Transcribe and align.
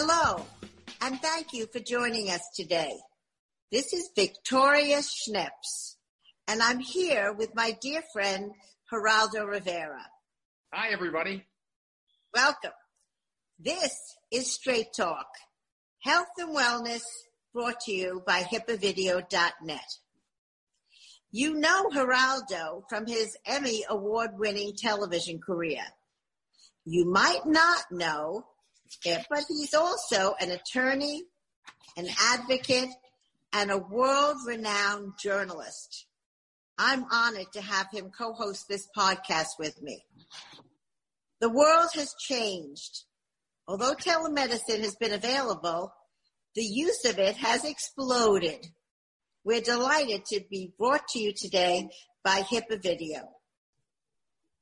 Hello, 0.00 0.46
and 1.00 1.20
thank 1.20 1.52
you 1.52 1.66
for 1.72 1.80
joining 1.80 2.30
us 2.30 2.42
today. 2.54 2.94
This 3.72 3.92
is 3.92 4.12
Victoria 4.14 4.98
Schneps, 4.98 5.96
and 6.46 6.62
I'm 6.62 6.78
here 6.78 7.32
with 7.32 7.52
my 7.56 7.76
dear 7.82 8.04
friend 8.12 8.52
Geraldo 8.92 9.44
Rivera. 9.44 10.06
Hi, 10.72 10.92
everybody. 10.92 11.44
Welcome. 12.32 12.70
This 13.58 13.92
is 14.30 14.52
Straight 14.52 14.92
Talk, 14.96 15.26
health 16.04 16.28
and 16.38 16.56
wellness 16.56 17.02
brought 17.52 17.80
to 17.80 17.92
you 17.92 18.22
by 18.24 18.42
HIPAAVideo.net. 18.42 19.94
You 21.32 21.54
know 21.54 21.88
Geraldo 21.92 22.84
from 22.88 23.08
his 23.08 23.36
Emmy 23.44 23.82
award 23.90 24.38
winning 24.38 24.74
television 24.78 25.40
career. 25.40 25.82
You 26.84 27.04
might 27.04 27.46
not 27.46 27.82
know 27.90 28.44
but 29.04 29.44
he's 29.48 29.74
also 29.74 30.34
an 30.40 30.50
attorney, 30.50 31.24
an 31.96 32.06
advocate, 32.32 32.90
and 33.52 33.70
a 33.70 33.78
world 33.78 34.36
renowned 34.46 35.12
journalist. 35.20 36.06
I'm 36.78 37.04
honored 37.10 37.52
to 37.54 37.60
have 37.60 37.88
him 37.90 38.10
co-host 38.16 38.68
this 38.68 38.86
podcast 38.96 39.58
with 39.58 39.80
me. 39.82 40.04
The 41.40 41.48
world 41.48 41.90
has 41.94 42.14
changed. 42.18 43.04
Although 43.66 43.94
telemedicine 43.94 44.80
has 44.80 44.96
been 44.96 45.12
available, 45.12 45.92
the 46.54 46.64
use 46.64 47.04
of 47.04 47.18
it 47.18 47.36
has 47.36 47.64
exploded. 47.64 48.66
We're 49.44 49.60
delighted 49.60 50.24
to 50.26 50.40
be 50.50 50.72
brought 50.78 51.06
to 51.08 51.18
you 51.18 51.32
today 51.32 51.88
by 52.24 52.42
HIPAA 52.42 52.82
Video. 52.82 53.28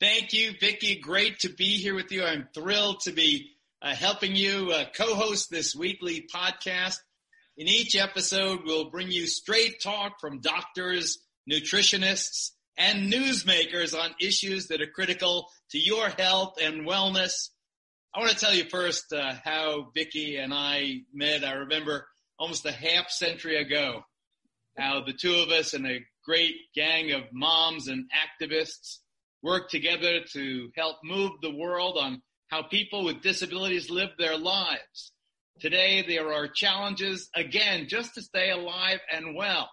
Thank 0.00 0.32
you, 0.32 0.52
Vicki. 0.60 1.00
Great 1.00 1.38
to 1.40 1.48
be 1.48 1.78
here 1.78 1.94
with 1.94 2.12
you. 2.12 2.24
I'm 2.24 2.48
thrilled 2.54 3.00
to 3.04 3.12
be 3.12 3.55
uh, 3.82 3.94
helping 3.94 4.34
you 4.34 4.70
uh, 4.70 4.84
co-host 4.96 5.50
this 5.50 5.74
weekly 5.74 6.26
podcast. 6.32 6.98
In 7.56 7.68
each 7.68 7.96
episode, 7.96 8.60
we'll 8.64 8.90
bring 8.90 9.10
you 9.10 9.26
straight 9.26 9.80
talk 9.80 10.20
from 10.20 10.40
doctors, 10.40 11.18
nutritionists, 11.50 12.50
and 12.78 13.12
newsmakers 13.12 13.98
on 13.98 14.14
issues 14.20 14.68
that 14.68 14.82
are 14.82 14.86
critical 14.86 15.48
to 15.70 15.78
your 15.78 16.08
health 16.08 16.54
and 16.60 16.86
wellness. 16.86 17.48
I 18.14 18.20
want 18.20 18.32
to 18.32 18.38
tell 18.38 18.54
you 18.54 18.64
first 18.64 19.12
uh, 19.12 19.34
how 19.44 19.90
Vicki 19.94 20.36
and 20.36 20.52
I 20.52 21.02
met. 21.12 21.44
I 21.44 21.52
remember 21.52 22.06
almost 22.38 22.66
a 22.66 22.72
half 22.72 23.10
century 23.10 23.56
ago 23.56 24.02
how 24.76 25.02
the 25.04 25.12
two 25.12 25.34
of 25.34 25.48
us 25.48 25.72
and 25.74 25.86
a 25.86 26.04
great 26.24 26.54
gang 26.74 27.12
of 27.12 27.22
moms 27.32 27.88
and 27.88 28.10
activists 28.10 28.98
work 29.42 29.70
together 29.70 30.20
to 30.32 30.70
help 30.76 30.96
move 31.04 31.32
the 31.40 31.54
world 31.54 31.96
on 31.98 32.20
how 32.48 32.62
people 32.62 33.04
with 33.04 33.22
disabilities 33.22 33.90
live 33.90 34.10
their 34.18 34.38
lives. 34.38 35.12
Today, 35.58 36.04
there 36.06 36.32
are 36.32 36.48
challenges, 36.48 37.28
again, 37.34 37.86
just 37.88 38.14
to 38.14 38.22
stay 38.22 38.50
alive 38.50 39.00
and 39.10 39.34
well. 39.34 39.70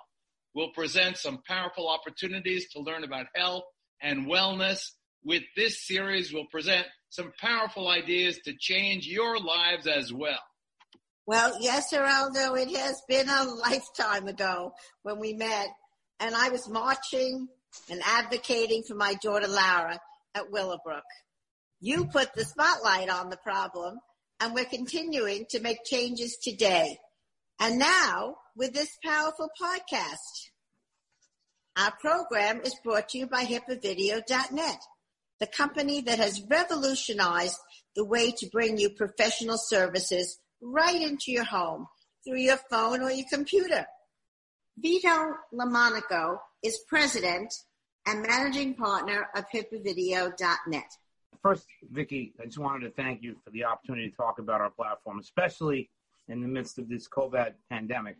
We'll 0.56 0.72
present 0.72 1.18
some 1.18 1.42
powerful 1.48 1.90
opportunities 1.90 2.72
to 2.72 2.80
learn 2.80 3.04
about 3.04 3.26
health 3.36 3.64
and 4.02 4.28
wellness. 4.28 4.92
With 5.26 5.44
this 5.56 5.86
series, 5.86 6.34
we'll 6.34 6.48
present 6.52 6.86
some 7.10 7.32
powerful 7.40 7.88
ideas 7.90 8.40
to 8.46 8.54
change 8.60 9.08
your 9.08 9.40
lives 9.40 9.88
as 9.88 10.14
well. 10.14 10.40
Well, 11.26 11.56
yes, 11.60 11.94
Geraldo, 11.94 12.60
it 12.60 12.76
has 12.76 13.02
been 13.08 13.30
a 13.30 13.44
lifetime 13.44 14.28
ago 14.28 14.74
when 15.04 15.20
we 15.20 15.34
met, 15.34 15.68
and 16.20 16.36
I 16.36 16.50
was 16.50 16.68
marching 16.68 17.48
and 17.90 18.02
advocating 18.06 18.84
for 18.84 18.96
my 18.96 19.16
daughter 19.22 19.48
Lara 19.48 20.00
at 20.36 20.52
Willowbrook. 20.52 21.04
You 21.86 22.06
put 22.06 22.34
the 22.34 22.46
spotlight 22.46 23.10
on 23.10 23.30
the 23.30 23.36
problem, 23.36 24.00
and 24.40 24.54
we're 24.54 24.64
continuing 24.64 25.46
to 25.50 25.60
make 25.60 25.84
changes 25.84 26.38
today. 26.38 26.98
And 27.60 27.78
now 27.78 28.38
with 28.56 28.74
this 28.74 28.98
powerful 29.04 29.50
podcast. 29.62 30.48
Our 31.76 31.92
program 32.00 32.62
is 32.62 32.74
brought 32.86 33.10
to 33.10 33.18
you 33.18 33.28
by 33.28 33.44
HIPAAVideo.net, 33.44 34.82
the 35.42 35.48
company 35.48 36.00
that 36.04 36.20
has 36.20 36.42
revolutionized 36.50 37.58
the 37.98 38.06
way 38.06 38.32
to 38.32 38.50
bring 38.50 38.78
you 38.78 38.90
professional 38.92 39.58
services 39.58 40.40
right 40.62 41.02
into 41.02 41.34
your 41.34 41.44
home 41.44 41.88
through 42.24 42.40
your 42.40 42.60
phone 42.70 43.02
or 43.02 43.12
your 43.12 43.28
computer. 43.30 43.86
Vito 44.78 45.34
Lamonaco 45.54 46.38
is 46.64 46.80
president 46.88 47.54
and 48.06 48.22
managing 48.22 48.74
partner 48.74 49.28
of 49.36 49.44
HIPAAVideo.net. 49.54 50.90
First, 51.44 51.68
Vicki, 51.92 52.34
I 52.42 52.46
just 52.46 52.58
wanted 52.58 52.88
to 52.88 52.92
thank 52.92 53.22
you 53.22 53.36
for 53.44 53.50
the 53.50 53.66
opportunity 53.66 54.10
to 54.10 54.16
talk 54.16 54.40
about 54.40 54.62
our 54.62 54.70
platform, 54.70 55.20
especially 55.20 55.90
in 56.30 56.42
the 56.42 56.48
midst 56.48 56.80
of 56.80 56.88
this 56.88 57.10
COVID 57.10 57.54
pandemic. 57.70 58.16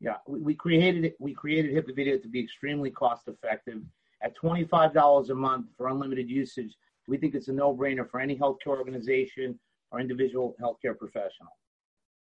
Yeah, 0.00 0.16
we, 0.26 0.40
we 0.40 0.54
created 0.54 1.04
it. 1.04 1.14
We 1.20 1.34
created 1.34 1.74
HIPAA 1.74 1.94
Video 1.94 2.18
to 2.18 2.28
be 2.28 2.40
extremely 2.40 2.90
cost 2.90 3.28
effective. 3.28 3.82
At 4.22 4.34
$25 4.38 5.28
a 5.28 5.34
month 5.34 5.66
for 5.76 5.88
unlimited 5.88 6.30
usage, 6.30 6.74
we 7.06 7.18
think 7.18 7.34
it's 7.34 7.48
a 7.48 7.52
no-brainer 7.52 8.08
for 8.08 8.18
any 8.18 8.34
healthcare 8.34 8.78
organization 8.78 9.60
or 9.90 10.00
individual 10.00 10.56
healthcare 10.58 10.96
professional. 10.96 11.52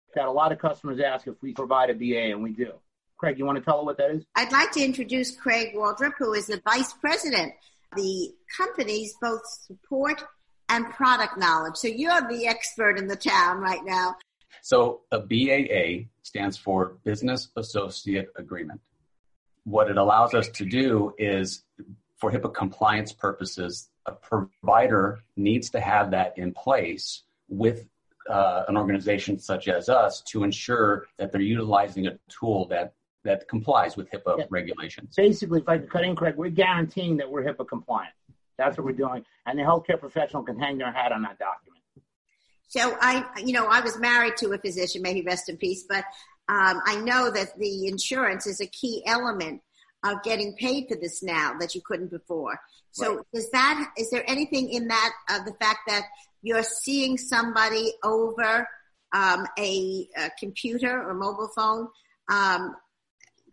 We've 0.09 0.23
had 0.23 0.29
a 0.29 0.33
lot 0.33 0.53
of 0.53 0.59
customers 0.59 1.01
ask 1.01 1.27
if 1.27 1.35
we 1.43 1.53
provide 1.53 1.91
a 1.91 1.95
BA, 1.95 2.33
and 2.33 2.43
we 2.43 2.53
do. 2.53 2.73
Craig, 3.19 3.39
you 3.39 3.45
want 3.45 3.59
to 3.59 3.65
tell 3.65 3.77
them 3.77 3.85
what 3.85 3.99
that 3.99 4.11
is? 4.13 4.25
I'd 4.35 4.51
like 4.51 4.73
to 4.73 4.83
introduce 4.83 5.37
Craig 5.37 5.75
Waldrop, 5.75 6.15
who 6.19 6.33
is 6.33 6.47
the 6.47 6.63
vice 6.65 6.95
president. 6.95 7.53
The 7.97 8.31
companies 8.57 9.15
both 9.21 9.43
support 9.67 10.23
and 10.69 10.89
product 10.91 11.37
knowledge. 11.37 11.77
So 11.77 11.89
you're 11.89 12.29
the 12.29 12.47
expert 12.47 12.99
in 12.99 13.09
the 13.09 13.17
town 13.17 13.59
right 13.59 13.85
now. 13.85 14.17
So 14.63 15.01
a 15.11 15.19
BAA 15.19 16.07
stands 16.23 16.57
for 16.57 16.97
Business 17.05 17.49
Associate 17.57 18.29
Agreement. 18.37 18.81
What 19.65 19.91
it 19.91 19.97
allows 19.97 20.35
us 20.35 20.49
to 20.51 20.65
do 20.65 21.15
is, 21.19 21.65
for 22.19 22.31
HIPAA 22.31 22.55
compliance 22.55 23.13
purposes, 23.13 23.89
a 24.07 24.13
provider 24.13 25.21
needs 25.37 25.71
to 25.71 25.81
have 25.81 26.11
that 26.13 26.39
in 26.39 26.53
place 26.53 27.23
with 27.49 27.87
uh, 28.29 28.65
an 28.69 28.77
organization 28.77 29.39
such 29.39 29.69
as 29.69 29.89
us 29.89 30.23
to 30.29 30.45
ensure 30.45 31.07
that 31.19 31.33
they're 31.33 31.41
utilizing 31.41 32.07
a 32.07 32.19
tool 32.29 32.67
that 32.69 32.95
that 33.25 33.49
complies 33.49 33.97
with 33.97 34.11
HIPAA 34.11 34.39
yeah. 34.39 34.45
regulations. 34.51 35.15
Basically, 35.17 35.61
if 35.61 35.69
I 35.69 35.79
could 35.79 35.91
cut 35.91 36.05
in, 36.05 36.17
Craig, 36.17 36.37
we're 36.37 36.51
guaranteeing 36.51 37.17
that 37.19 37.31
we're 37.31 37.45
HIPAA 37.45 37.69
compliant. 37.69 38.15
That's 38.57 38.77
what 38.77 38.85
we're 38.85 38.93
doing, 38.93 39.25
and 39.47 39.59
the 39.59 39.63
healthcare 39.63 39.99
professional 39.99 40.43
can 40.43 40.59
hang 40.59 40.79
their 40.79 40.93
hat 40.93 41.13
on 41.13 41.23
that 41.23 41.39
document. 41.39 41.81
So 42.69 42.97
I, 43.01 43.25
you 43.45 43.53
know, 43.53 43.67
I 43.67 43.81
was 43.81 43.99
married 43.99 44.37
to 44.39 44.53
a 44.53 44.59
physician, 44.59 45.03
may 45.03 45.15
he 45.15 45.23
rest 45.23 45.49
in 45.49 45.57
peace, 45.57 45.85
but 45.89 46.05
um, 46.49 46.81
I 46.87 47.01
know 47.03 47.31
that 47.31 47.59
the 47.59 47.89
insurance 47.89 48.47
is 48.47 48.61
a 48.61 48.67
key 48.67 49.03
element 49.07 49.61
of 50.05 50.23
getting 50.23 50.55
paid 50.57 50.87
for 50.89 50.97
this 50.97 51.23
now 51.23 51.55
that 51.59 51.75
you 51.75 51.81
couldn't 51.85 52.11
before. 52.11 52.59
So 52.93 53.17
right. 53.17 53.27
is 53.33 53.51
that, 53.51 53.91
is 53.97 54.11
there 54.11 54.25
anything 54.29 54.71
in 54.71 54.89
that, 54.89 55.13
uh, 55.29 55.45
the 55.45 55.55
fact 55.61 55.81
that 55.89 56.03
you're 56.43 56.63
seeing 56.63 57.19
somebody 57.19 57.93
over 58.03 58.69
um, 59.13 59.47
a, 59.59 60.09
a, 60.17 60.31
computer 60.39 61.03
or 61.03 61.15
mobile 61.15 61.51
phone, 61.55 61.89
um, 62.31 62.77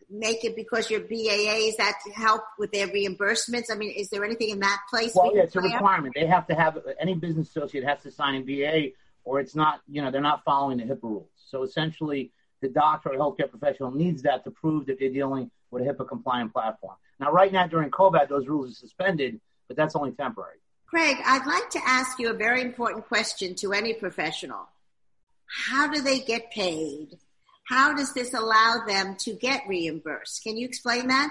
make 0.10 0.44
it 0.44 0.56
because 0.56 0.90
your 0.90 1.02
BAA 1.02 1.68
is 1.68 1.78
that 1.78 1.98
to 2.06 2.12
help 2.14 2.42
with 2.58 2.72
their 2.72 2.88
reimbursements? 2.88 3.66
I 3.72 3.76
mean, 3.76 3.92
is 3.92 4.10
there 4.10 4.24
anything 4.24 4.50
in 4.50 4.60
that 4.60 4.82
place? 4.90 5.14
Well, 5.14 5.36
yeah, 5.36 5.44
it's 5.44 5.56
a 5.56 5.62
requirement. 5.62 6.14
They 6.16 6.28
have 6.28 6.48
to 6.48 6.56
have 6.56 6.80
any 7.00 7.16
business 7.16 7.50
associate 7.50 7.84
has 7.84 8.02
to 8.04 8.12
sign 8.12 8.36
a 8.36 8.42
BAA 8.42 8.94
or 9.28 9.42
it's 9.42 9.56
not, 9.56 9.82
you 9.90 10.02
know, 10.02 10.10
they're 10.10 10.22
not 10.22 10.44
following 10.46 10.78
the 10.78 10.86
HIPAA 10.86 11.04
rules. 11.04 11.30
So 11.36 11.64
essentially, 11.64 12.32
the 12.62 12.70
doctor 12.70 13.10
or 13.14 13.18
healthcare 13.18 13.50
professional 13.50 13.92
needs 13.92 14.22
that 14.24 14.46
to 14.46 14.52
prove 14.52 14.86
that 14.86 15.00
they're 15.00 15.12
dealing 15.12 15.52
with 15.70 15.84
a 15.84 15.86
HIPAA 15.86 16.08
compliant 16.08 16.54
platform. 16.54 16.96
Now, 17.20 17.32
right 17.32 17.52
now 17.52 17.68
during 17.68 17.92
COVID, 17.92 18.30
those 18.30 18.48
rules 18.48 18.72
are 18.72 18.76
suspended, 18.76 19.42
but 19.68 19.76
that's 19.76 19.96
only 19.96 20.12
temporary. 20.12 20.58
Craig, 20.86 21.18
I'd 21.26 21.46
like 21.46 21.70
to 21.72 21.80
ask 21.86 22.20
you 22.20 22.30
a 22.30 22.34
very 22.34 22.62
important 22.62 23.06
question 23.08 23.54
to 23.56 23.74
any 23.74 23.94
professional. 23.94 24.70
How 25.46 25.88
do 25.88 26.02
they 26.02 26.20
get 26.20 26.52
paid? 26.52 27.18
How 27.68 27.94
does 27.94 28.14
this 28.14 28.34
allow 28.34 28.84
them 28.88 29.16
to 29.20 29.34
get 29.34 29.64
reimbursed? 29.68 30.42
Can 30.44 30.56
you 30.56 30.66
explain 30.66 31.08
that? 31.08 31.30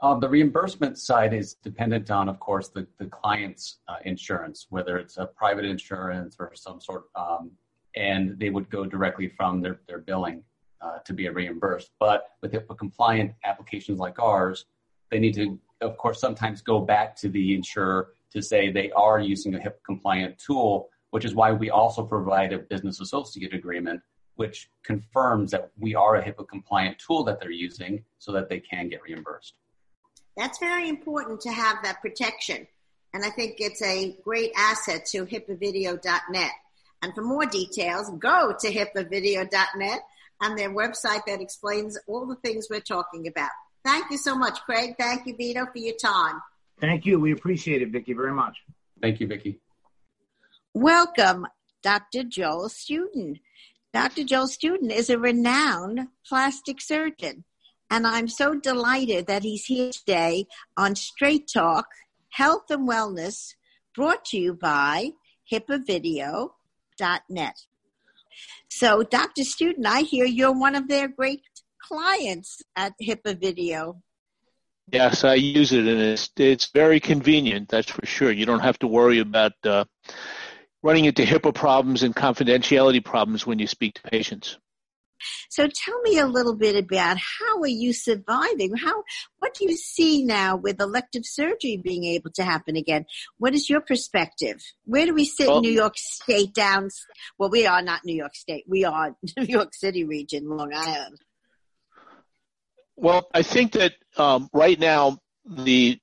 Uh, 0.00 0.18
the 0.18 0.28
reimbursement 0.28 0.98
side 0.98 1.32
is 1.32 1.54
dependent 1.54 2.10
on, 2.10 2.28
of 2.28 2.40
course, 2.40 2.68
the, 2.68 2.86
the 2.98 3.06
client's 3.06 3.78
uh, 3.88 3.96
insurance, 4.04 4.66
whether 4.70 4.96
it's 4.98 5.18
a 5.18 5.26
private 5.26 5.64
insurance 5.64 6.36
or 6.38 6.52
some 6.54 6.80
sort, 6.80 7.04
um, 7.14 7.50
and 7.96 8.38
they 8.38 8.50
would 8.50 8.68
go 8.70 8.84
directly 8.84 9.28
from 9.28 9.60
their, 9.60 9.80
their 9.86 9.98
billing 9.98 10.42
uh, 10.80 10.98
to 11.04 11.12
be 11.12 11.28
reimbursed. 11.28 11.90
But 12.00 12.30
with 12.40 12.52
HIPAA 12.52 12.76
compliant 12.76 13.32
applications 13.44 13.98
like 13.98 14.18
ours, 14.18 14.66
they 15.10 15.18
need 15.18 15.34
to, 15.34 15.58
of 15.80 15.96
course, 15.96 16.20
sometimes 16.20 16.60
go 16.60 16.80
back 16.80 17.14
to 17.16 17.28
the 17.28 17.54
insurer 17.54 18.14
to 18.32 18.42
say 18.42 18.70
they 18.70 18.90
are 18.92 19.20
using 19.20 19.54
a 19.54 19.58
HIPAA 19.58 19.84
compliant 19.86 20.38
tool, 20.38 20.88
which 21.10 21.24
is 21.24 21.34
why 21.34 21.52
we 21.52 21.70
also 21.70 22.02
provide 22.02 22.52
a 22.52 22.58
business 22.58 23.00
associate 23.00 23.54
agreement, 23.54 24.00
which 24.36 24.68
confirms 24.82 25.50
that 25.52 25.70
we 25.78 25.94
are 25.94 26.16
a 26.16 26.24
HIPAA 26.24 26.48
compliant 26.48 26.98
tool 26.98 27.24
that 27.24 27.40
they're 27.40 27.50
using 27.50 28.04
so 28.18 28.32
that 28.32 28.48
they 28.48 28.60
can 28.60 28.88
get 28.88 29.02
reimbursed. 29.02 29.54
That's 30.36 30.58
very 30.58 30.88
important 30.88 31.40
to 31.42 31.52
have 31.52 31.76
that 31.84 32.00
protection. 32.00 32.66
And 33.12 33.24
I 33.24 33.30
think 33.30 33.56
it's 33.58 33.80
a 33.82 34.16
great 34.24 34.50
asset 34.56 35.06
to 35.12 35.24
HIPAAVideo.net. 35.24 36.50
And 37.02 37.14
for 37.14 37.22
more 37.22 37.46
details, 37.46 38.10
go 38.18 38.54
to 38.58 38.72
hipaavideo.net 38.72 40.00
and 40.40 40.58
their 40.58 40.74
website 40.74 41.20
that 41.26 41.40
explains 41.40 41.98
all 42.08 42.26
the 42.26 42.36
things 42.36 42.66
we're 42.70 42.80
talking 42.80 43.28
about. 43.28 43.50
Thank 43.84 44.10
you 44.10 44.16
so 44.16 44.34
much, 44.34 44.58
Craig. 44.62 44.94
Thank 44.98 45.26
you, 45.26 45.36
Vito, 45.36 45.66
for 45.66 45.78
your 45.78 45.96
time. 46.02 46.40
Thank 46.80 47.04
you. 47.04 47.20
We 47.20 47.32
appreciate 47.32 47.82
it, 47.82 47.90
Vicki, 47.90 48.14
very 48.14 48.32
much. 48.32 48.56
Thank 49.00 49.20
you, 49.20 49.26
Vicki. 49.26 49.60
Welcome, 50.72 51.46
Dr. 51.82 52.24
Joel 52.24 52.68
Studin. 52.68 53.40
Dr. 53.94 54.24
Joel 54.24 54.48
Studin 54.48 54.90
is 54.90 55.08
a 55.08 55.20
renowned 55.20 56.08
plastic 56.28 56.80
surgeon, 56.80 57.44
and 57.88 58.08
I'm 58.08 58.26
so 58.26 58.58
delighted 58.58 59.28
that 59.28 59.44
he's 59.44 59.66
here 59.66 59.92
today 59.92 60.48
on 60.76 60.96
Straight 60.96 61.46
Talk 61.46 61.86
Health 62.30 62.64
and 62.70 62.88
Wellness, 62.88 63.54
brought 63.94 64.24
to 64.26 64.36
you 64.36 64.54
by 64.54 65.12
HIPAAVideo.net. 65.52 67.54
So, 68.68 69.04
Dr. 69.04 69.42
Studin, 69.42 69.86
I 69.86 70.00
hear 70.00 70.24
you're 70.24 70.58
one 70.58 70.74
of 70.74 70.88
their 70.88 71.06
great 71.06 71.42
clients 71.80 72.62
at 72.74 72.94
HIPAA 73.00 73.40
Video. 73.40 74.02
Yes, 74.90 75.22
I 75.22 75.34
use 75.34 75.72
it, 75.72 75.86
and 75.86 76.00
it's 76.00 76.30
it's 76.36 76.72
very 76.74 76.98
convenient. 76.98 77.68
That's 77.68 77.92
for 77.92 78.04
sure. 78.04 78.32
You 78.32 78.44
don't 78.44 78.58
have 78.58 78.80
to 78.80 78.88
worry 78.88 79.20
about 79.20 79.52
uh, 79.64 79.84
running 80.84 81.06
into 81.06 81.22
HIPAA 81.22 81.54
problems 81.54 82.02
and 82.02 82.14
confidentiality 82.14 83.02
problems 83.02 83.46
when 83.46 83.58
you 83.58 83.66
speak 83.66 83.94
to 83.94 84.02
patients. 84.02 84.58
So 85.48 85.66
tell 85.66 85.98
me 86.02 86.18
a 86.18 86.26
little 86.26 86.54
bit 86.54 86.76
about 86.76 87.16
how 87.16 87.62
are 87.62 87.66
you 87.66 87.94
surviving? 87.94 88.76
How 88.76 89.02
what 89.38 89.54
do 89.54 89.64
you 89.64 89.76
see 89.76 90.22
now 90.22 90.56
with 90.56 90.78
elective 90.82 91.22
surgery 91.24 91.80
being 91.82 92.04
able 92.04 92.30
to 92.32 92.44
happen 92.44 92.76
again? 92.76 93.06
What 93.38 93.54
is 93.54 93.70
your 93.70 93.80
perspective? 93.80 94.60
Where 94.84 95.06
do 95.06 95.14
we 95.14 95.24
sit 95.24 95.46
well, 95.46 95.58
in 95.58 95.62
New 95.62 95.72
York 95.72 95.94
State 95.96 96.52
down 96.52 96.90
well 97.38 97.48
we 97.48 97.66
are 97.66 97.80
not 97.80 98.04
New 98.04 98.14
York 98.14 98.34
State. 98.34 98.64
We 98.68 98.84
are 98.84 99.16
New 99.38 99.46
York 99.46 99.72
City 99.72 100.04
region, 100.04 100.46
Long 100.50 100.72
Island. 100.74 101.16
Well, 102.96 103.26
I 103.32 103.42
think 103.42 103.72
that 103.72 103.94
um, 104.18 104.50
right 104.52 104.78
now 104.78 105.18
the 105.46 105.98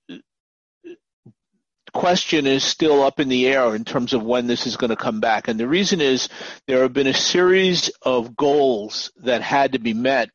question 1.93 2.47
is 2.47 2.63
still 2.63 3.03
up 3.03 3.19
in 3.19 3.29
the 3.29 3.47
air 3.47 3.75
in 3.75 3.83
terms 3.83 4.13
of 4.13 4.23
when 4.23 4.47
this 4.47 4.65
is 4.65 4.77
going 4.77 4.89
to 4.89 4.95
come 4.95 5.19
back. 5.19 5.47
And 5.47 5.59
the 5.59 5.67
reason 5.67 6.01
is 6.01 6.29
there 6.67 6.81
have 6.83 6.93
been 6.93 7.07
a 7.07 7.13
series 7.13 7.89
of 8.01 8.35
goals 8.35 9.11
that 9.17 9.41
had 9.41 9.73
to 9.73 9.79
be 9.79 9.93
met 9.93 10.29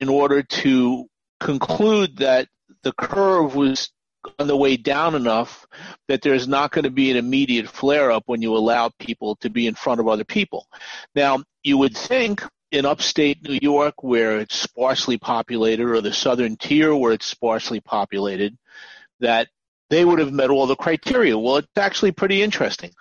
in 0.00 0.08
order 0.08 0.42
to 0.42 1.06
conclude 1.40 2.18
that 2.18 2.48
the 2.82 2.92
curve 2.92 3.54
was 3.54 3.90
on 4.38 4.46
the 4.46 4.56
way 4.56 4.76
down 4.76 5.14
enough 5.14 5.66
that 6.08 6.22
there's 6.22 6.46
not 6.46 6.70
going 6.70 6.84
to 6.84 6.90
be 6.90 7.10
an 7.10 7.16
immediate 7.16 7.68
flare 7.68 8.10
up 8.10 8.22
when 8.26 8.42
you 8.42 8.56
allow 8.56 8.90
people 8.98 9.36
to 9.36 9.50
be 9.50 9.66
in 9.66 9.74
front 9.74 10.00
of 10.00 10.08
other 10.08 10.24
people. 10.24 10.66
Now, 11.14 11.42
you 11.64 11.78
would 11.78 11.96
think 11.96 12.42
in 12.70 12.86
upstate 12.86 13.46
New 13.46 13.58
York 13.60 14.02
where 14.02 14.38
it's 14.38 14.54
sparsely 14.54 15.18
populated 15.18 15.84
or 15.84 16.00
the 16.00 16.12
southern 16.12 16.56
tier 16.56 16.94
where 16.94 17.12
it's 17.12 17.26
sparsely 17.26 17.80
populated 17.80 18.56
that 19.20 19.48
they 19.92 20.04
would 20.04 20.18
have 20.18 20.32
met 20.32 20.50
all 20.50 20.66
the 20.66 20.76
criteria. 20.76 21.36
Well, 21.36 21.58
it's 21.58 21.68
actually 21.76 22.12
pretty 22.12 22.42
interesting. 22.42 22.92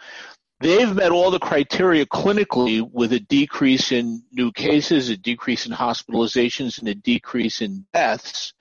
They've 0.59 0.93
met 0.93 1.11
all 1.11 1.31
the 1.31 1.39
criteria 1.39 2.05
clinically 2.05 2.87
with 2.91 3.13
a 3.13 3.19
decrease 3.19 3.91
in 3.91 4.23
new 4.31 4.51
cases, 4.51 5.09
a 5.09 5.17
decrease 5.17 5.65
in 5.65 5.71
hospitalizations, 5.71 6.79
and 6.79 6.87
a 6.89 6.93
decrease 6.93 7.61
in 7.61 7.87
deaths. 7.93 8.53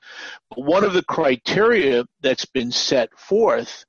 But 0.49 0.65
one 0.65 0.85
of 0.85 0.95
the 0.95 1.03
criteria 1.03 2.05
that's 2.21 2.47
been 2.47 2.71
set 2.71 3.11
forth 3.19 3.85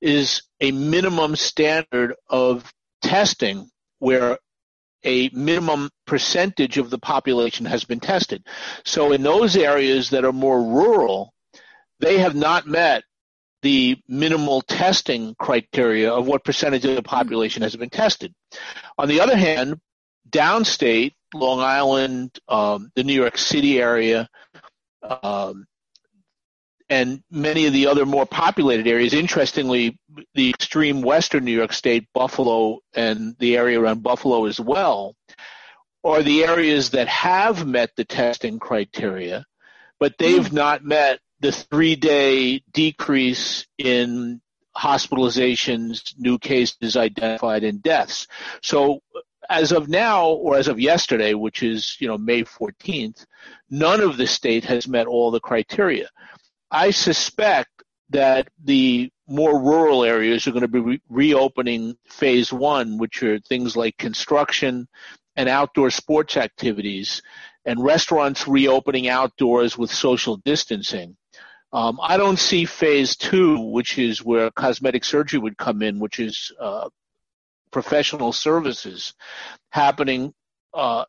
is 0.00 0.42
a 0.60 0.70
minimum 0.70 1.34
standard 1.34 2.14
of 2.28 2.70
testing 3.02 3.68
where 3.98 4.38
a 5.04 5.30
minimum 5.32 5.88
percentage 6.06 6.78
of 6.78 6.90
the 6.90 6.98
population 6.98 7.64
has 7.64 7.84
been 7.84 8.00
tested. 8.00 8.46
So 8.84 9.12
in 9.12 9.22
those 9.22 9.56
areas 9.56 10.10
that 10.10 10.24
are 10.24 10.32
more 10.32 10.62
rural, 10.62 11.32
they 11.98 12.18
have 12.18 12.34
not 12.34 12.66
met 12.66 13.02
the 13.66 13.98
minimal 14.06 14.62
testing 14.62 15.34
criteria 15.40 16.12
of 16.12 16.28
what 16.28 16.44
percentage 16.44 16.84
of 16.84 16.94
the 16.94 17.02
population 17.02 17.62
has 17.62 17.74
been 17.74 17.90
tested. 17.90 18.32
On 18.96 19.08
the 19.08 19.20
other 19.20 19.36
hand, 19.36 19.80
downstate, 20.30 21.14
Long 21.34 21.58
Island, 21.58 22.30
um, 22.46 22.92
the 22.94 23.02
New 23.02 23.12
York 23.12 23.36
City 23.36 23.80
area, 23.80 24.28
um, 25.02 25.66
and 26.88 27.24
many 27.28 27.66
of 27.66 27.72
the 27.72 27.88
other 27.88 28.06
more 28.06 28.24
populated 28.24 28.86
areas, 28.86 29.12
interestingly, 29.12 29.98
the 30.34 30.48
extreme 30.48 31.02
western 31.02 31.44
New 31.44 31.50
York 31.50 31.72
State, 31.72 32.06
Buffalo, 32.14 32.78
and 32.94 33.34
the 33.40 33.56
area 33.56 33.80
around 33.80 34.04
Buffalo 34.04 34.46
as 34.46 34.60
well, 34.60 35.16
are 36.04 36.22
the 36.22 36.44
areas 36.44 36.90
that 36.90 37.08
have 37.08 37.66
met 37.66 37.90
the 37.96 38.04
testing 38.04 38.60
criteria, 38.60 39.44
but 39.98 40.14
they've 40.18 40.50
mm. 40.50 40.52
not 40.52 40.84
met 40.84 41.18
the 41.40 41.52
three 41.52 41.96
day 41.96 42.62
decrease 42.72 43.66
in 43.78 44.40
hospitalizations, 44.76 46.14
new 46.18 46.38
cases 46.38 46.96
identified, 46.96 47.64
and 47.64 47.82
deaths. 47.82 48.26
So 48.62 49.00
as 49.48 49.72
of 49.72 49.88
now, 49.88 50.28
or 50.28 50.56
as 50.56 50.68
of 50.68 50.80
yesterday, 50.80 51.34
which 51.34 51.62
is 51.62 51.96
you 52.00 52.08
know 52.08 52.18
May 52.18 52.42
14th, 52.44 53.24
none 53.70 54.00
of 54.00 54.16
the 54.16 54.26
state 54.26 54.64
has 54.64 54.88
met 54.88 55.06
all 55.06 55.30
the 55.30 55.40
criteria. 55.40 56.08
I 56.70 56.90
suspect 56.90 57.70
that 58.10 58.48
the 58.62 59.10
more 59.28 59.60
rural 59.60 60.04
areas 60.04 60.46
are 60.46 60.52
going 60.52 60.62
to 60.62 60.68
be 60.68 60.80
re- 60.80 61.02
reopening 61.08 61.96
phase 62.08 62.52
one, 62.52 62.98
which 62.98 63.22
are 63.22 63.40
things 63.40 63.76
like 63.76 63.96
construction 63.96 64.88
and 65.34 65.48
outdoor 65.48 65.90
sports 65.90 66.36
activities, 66.36 67.22
and 67.64 67.82
restaurants 67.82 68.46
reopening 68.46 69.08
outdoors 69.08 69.76
with 69.76 69.90
social 69.90 70.36
distancing. 70.38 71.16
Um, 71.72 71.98
I 72.02 72.16
don't 72.16 72.38
see 72.38 72.64
phase 72.64 73.16
two, 73.16 73.60
which 73.60 73.98
is 73.98 74.22
where 74.24 74.50
cosmetic 74.50 75.04
surgery 75.04 75.38
would 75.38 75.58
come 75.58 75.82
in, 75.82 75.98
which 75.98 76.20
is 76.20 76.52
uh, 76.60 76.88
professional 77.70 78.32
services, 78.32 79.14
happening 79.70 80.32
uh, 80.72 81.04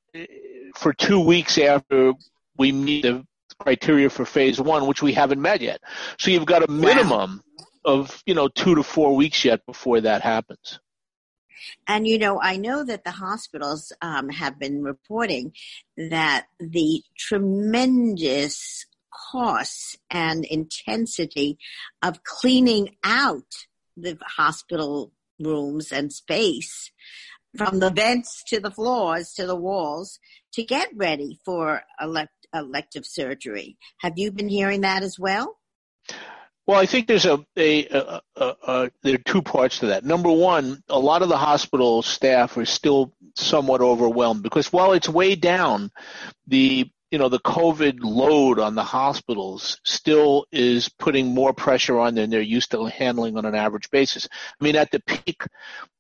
for 0.76 0.94
two 0.94 1.20
weeks 1.20 1.58
after 1.58 2.14
we 2.58 2.72
meet 2.72 3.04
the 3.04 3.26
criteria 3.60 4.10
for 4.10 4.26
phase 4.26 4.60
one, 4.60 4.88
which 4.88 5.02
we 5.02 5.14
haven't 5.14 5.42
met 5.42 5.62
yet. 5.62 5.80
So 6.20 6.32
you've 6.32 6.46
got 6.46 6.68
a 6.68 6.72
minimum 6.72 7.42
wow. 7.58 7.94
of 7.94 8.24
you 8.26 8.34
know 8.34 8.48
two 8.48 8.76
to 8.76 8.84
four 8.84 9.16
weeks 9.16 9.46
yet 9.46 9.66
before 9.66 10.02
that 10.02 10.22
happens. 10.22 10.80
And 11.88 12.08
you 12.08 12.18
know, 12.18 12.40
I 12.42 12.58
know 12.58 12.84
that 12.84 13.04
the 13.04 13.12
hospitals 13.12 13.92
um, 14.02 14.30
have 14.30 14.60
been 14.60 14.84
reporting 14.84 15.54
that 15.98 16.48
the 16.60 17.04
tremendous 17.18 18.86
costs 19.32 19.98
and 20.10 20.46
intensity 20.46 21.58
of 22.02 22.24
cleaning 22.24 22.96
out 23.04 23.66
the 23.96 24.18
hospital 24.38 25.12
rooms 25.40 25.92
and 25.92 26.12
space 26.14 26.92
from 27.56 27.80
the 27.80 27.90
vents 27.90 28.44
to 28.48 28.60
the 28.60 28.72
floors 28.72 29.34
to 29.34 29.46
the 29.46 29.56
walls 29.56 30.20
to 30.54 30.64
get 30.64 30.90
ready 30.96 31.40
for 31.46 31.82
elect- 32.02 32.48
elective 32.54 33.06
surgery. 33.06 33.78
Have 34.02 34.14
you 34.18 34.32
been 34.32 34.50
hearing 34.50 34.82
that 34.82 35.04
as 35.04 35.18
well? 35.20 35.58
Well, 36.68 36.80
I 36.80 36.86
think 36.86 37.08
there's 37.08 37.26
a, 37.26 37.40
a, 37.58 37.86
a, 37.86 38.22
a, 38.36 38.92
there 39.02 39.16
are 39.16 39.20
two 39.20 39.42
parts 39.42 39.80
to 39.80 39.88
that. 39.88 40.04
Number 40.04 40.30
one, 40.30 40.84
a 40.90 41.00
lot 41.00 41.22
of 41.22 41.30
the 41.30 41.38
hospital 41.38 42.02
staff 42.02 42.58
are 42.58 42.66
still 42.66 43.14
somewhat 43.36 43.80
overwhelmed 43.80 44.44
because 44.44 44.72
while 44.74 44.92
it's 44.92 45.08
way 45.08 45.36
down, 45.36 45.92
the 46.46 46.92
you 47.12 47.18
know, 47.18 47.30
the 47.30 47.40
COVID 47.40 48.00
load 48.02 48.60
on 48.60 48.76
the 48.76 48.84
hospitals 48.84 49.80
still 49.86 50.46
is 50.52 50.90
putting 50.90 51.34
more 51.34 51.54
pressure 51.54 51.98
on 52.00 52.16
than 52.16 52.30
they're 52.30 52.42
used 52.42 52.72
to 52.72 52.86
handling 52.86 53.38
on 53.38 53.46
an 53.46 53.56
average 53.56 53.90
basis. 53.90 54.28
I 54.60 54.64
mean, 54.64 54.76
at 54.76 54.92
the 54.92 55.00
peak, 55.00 55.44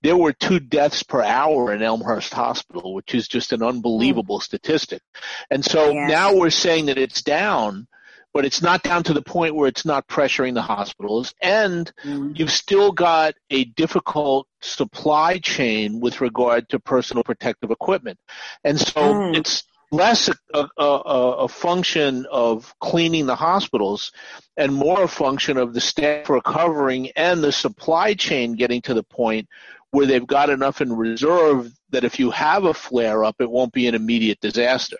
there 0.01 0.17
were 0.17 0.33
two 0.33 0.59
deaths 0.59 1.03
per 1.03 1.21
hour 1.21 1.73
in 1.73 1.81
Elmhurst 1.81 2.33
Hospital, 2.33 2.93
which 2.93 3.15
is 3.15 3.27
just 3.27 3.53
an 3.53 3.63
unbelievable 3.63 4.39
mm. 4.39 4.43
statistic. 4.43 5.01
And 5.49 5.63
so 5.63 5.91
yeah. 5.91 6.07
now 6.07 6.35
we're 6.35 6.49
saying 6.49 6.87
that 6.87 6.97
it's 6.97 7.21
down, 7.21 7.87
but 8.33 8.43
it's 8.43 8.61
not 8.61 8.83
down 8.83 9.03
to 9.03 9.13
the 9.13 9.21
point 9.21 9.55
where 9.55 9.69
it's 9.69 9.85
not 9.85 10.09
pressuring 10.09 10.55
the 10.55 10.61
hospitals. 10.61 11.33
And 11.41 11.89
mm. 12.03 12.37
you've 12.37 12.51
still 12.51 12.91
got 12.91 13.33
a 13.49 13.63
difficult 13.63 14.45
supply 14.61 15.37
chain 15.37 16.01
with 16.01 16.19
regard 16.19 16.67
to 16.69 16.79
personal 16.79 17.23
protective 17.23 17.71
equipment. 17.71 18.19
And 18.65 18.77
so 18.77 19.13
mm. 19.13 19.37
it's, 19.37 19.63
less 19.91 20.29
a, 20.53 20.67
a, 20.77 20.83
a, 20.83 21.47
function 21.47 22.25
of 22.29 22.73
cleaning 22.79 23.25
the 23.25 23.35
hospitals 23.35 24.11
and 24.57 24.73
more 24.73 25.03
a 25.03 25.07
function 25.07 25.57
of 25.57 25.73
the 25.73 25.79
staff 25.79 26.29
recovering 26.29 27.09
and 27.15 27.41
the 27.41 27.51
supply 27.51 28.13
chain 28.13 28.53
getting 28.55 28.81
to 28.81 28.93
the 28.93 29.03
point 29.03 29.47
where 29.91 30.05
they've 30.05 30.27
got 30.27 30.49
enough 30.49 30.81
in 30.81 30.91
reserve 30.91 31.71
that 31.91 32.03
if 32.03 32.19
you 32.19 32.31
have 32.31 32.65
a 32.65 32.73
flare 32.73 33.23
up, 33.23 33.35
it 33.39 33.49
won't 33.49 33.71
be 33.71 33.87
an 33.87 33.95
immediate 33.95 34.39
disaster. 34.41 34.97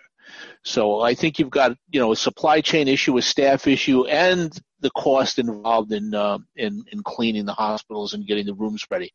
So 0.64 1.00
I 1.00 1.14
think 1.14 1.38
you've 1.38 1.50
got 1.50 1.76
you 1.90 2.00
know 2.00 2.12
a 2.12 2.16
supply 2.16 2.60
chain 2.60 2.88
issue, 2.88 3.16
a 3.18 3.22
staff 3.22 3.66
issue, 3.66 4.06
and 4.06 4.52
the 4.80 4.90
cost 4.90 5.38
involved 5.38 5.92
in 5.92 6.14
uh, 6.14 6.38
in 6.56 6.84
in 6.92 7.02
cleaning 7.02 7.46
the 7.46 7.54
hospitals 7.54 8.14
and 8.14 8.26
getting 8.26 8.46
the 8.46 8.54
rooms 8.54 8.84
ready. 8.90 9.12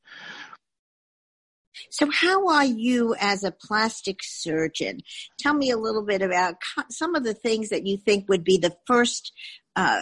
So, 1.89 2.09
how 2.11 2.47
are 2.49 2.65
you 2.65 3.15
as 3.19 3.43
a 3.43 3.51
plastic 3.51 4.19
surgeon? 4.21 5.01
Tell 5.39 5.53
me 5.53 5.71
a 5.71 5.77
little 5.77 6.03
bit 6.03 6.21
about 6.21 6.55
some 6.89 7.15
of 7.15 7.23
the 7.23 7.33
things 7.33 7.69
that 7.69 7.85
you 7.85 7.97
think 7.97 8.29
would 8.29 8.43
be 8.43 8.57
the 8.57 8.75
first 8.85 9.31
uh, 9.75 10.01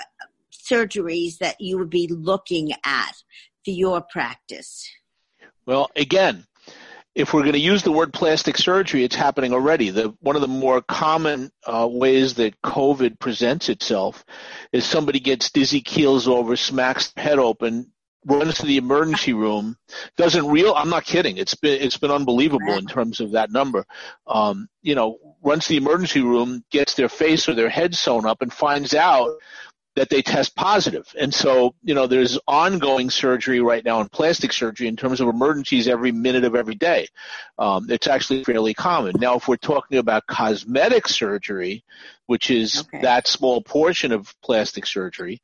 surgeries 0.51 1.37
that 1.39 1.59
you 1.59 1.77
would 1.77 1.89
be 1.89 2.07
looking 2.07 2.71
at 2.83 3.13
for 3.63 3.71
your 3.71 4.01
practice. 4.01 4.89
Well, 5.65 5.89
again, 5.95 6.45
if 7.13 7.33
we're 7.33 7.41
going 7.41 7.53
to 7.53 7.59
use 7.59 7.83
the 7.83 7.91
word 7.91 8.13
plastic 8.13 8.57
surgery, 8.57 9.03
it's 9.03 9.15
happening 9.15 9.53
already. 9.53 9.89
The, 9.89 10.15
one 10.21 10.35
of 10.35 10.41
the 10.41 10.47
more 10.47 10.81
common 10.81 11.51
uh, 11.65 11.87
ways 11.89 12.35
that 12.35 12.61
COVID 12.61 13.19
presents 13.19 13.69
itself 13.69 14.23
is 14.71 14.85
somebody 14.85 15.19
gets 15.19 15.51
dizzy, 15.51 15.81
keels 15.81 16.27
over, 16.27 16.55
smacks 16.55 17.11
head 17.17 17.37
open, 17.37 17.91
runs 18.25 18.55
to 18.55 18.65
the 18.65 18.77
emergency 18.77 19.33
room, 19.33 19.77
doesn't 20.17 20.47
real. 20.47 20.73
I'm 20.73 20.89
not 20.89 21.05
kidding. 21.05 21.37
It's 21.37 21.55
been 21.55 21.81
it's 21.81 21.97
been 21.97 22.11
unbelievable 22.11 22.77
in 22.77 22.85
terms 22.85 23.19
of 23.19 23.31
that 23.31 23.51
number. 23.51 23.85
Um, 24.27 24.67
you 24.81 24.95
know, 24.95 25.17
runs 25.43 25.63
to 25.65 25.69
the 25.69 25.77
emergency 25.77 26.21
room, 26.21 26.63
gets 26.71 26.93
their 26.93 27.09
face 27.09 27.49
or 27.49 27.53
their 27.53 27.69
head 27.69 27.95
sewn 27.95 28.25
up, 28.25 28.41
and 28.41 28.51
finds 28.53 28.93
out 28.93 29.31
that 29.95 30.09
they 30.09 30.21
test 30.21 30.55
positive. 30.55 31.05
And 31.19 31.33
so, 31.33 31.75
you 31.83 31.93
know, 31.93 32.07
there's 32.07 32.39
ongoing 32.47 33.09
surgery 33.09 33.59
right 33.59 33.83
now 33.83 33.99
in 33.99 34.07
plastic 34.07 34.53
surgery 34.53 34.87
in 34.87 34.95
terms 34.95 35.19
of 35.19 35.27
emergencies 35.27 35.87
every 35.87 36.13
minute 36.13 36.45
of 36.45 36.55
every 36.55 36.75
day. 36.75 37.07
Um, 37.57 37.89
it's 37.89 38.07
actually 38.07 38.45
fairly 38.45 38.73
common. 38.73 39.15
Now, 39.19 39.35
if 39.35 39.49
we're 39.49 39.57
talking 39.57 39.97
about 39.97 40.27
cosmetic 40.27 41.09
surgery, 41.09 41.83
which 42.27 42.49
is 42.51 42.85
okay. 42.87 43.01
that 43.01 43.27
small 43.27 43.61
portion 43.61 44.13
of 44.13 44.33
plastic 44.41 44.85
surgery, 44.85 45.41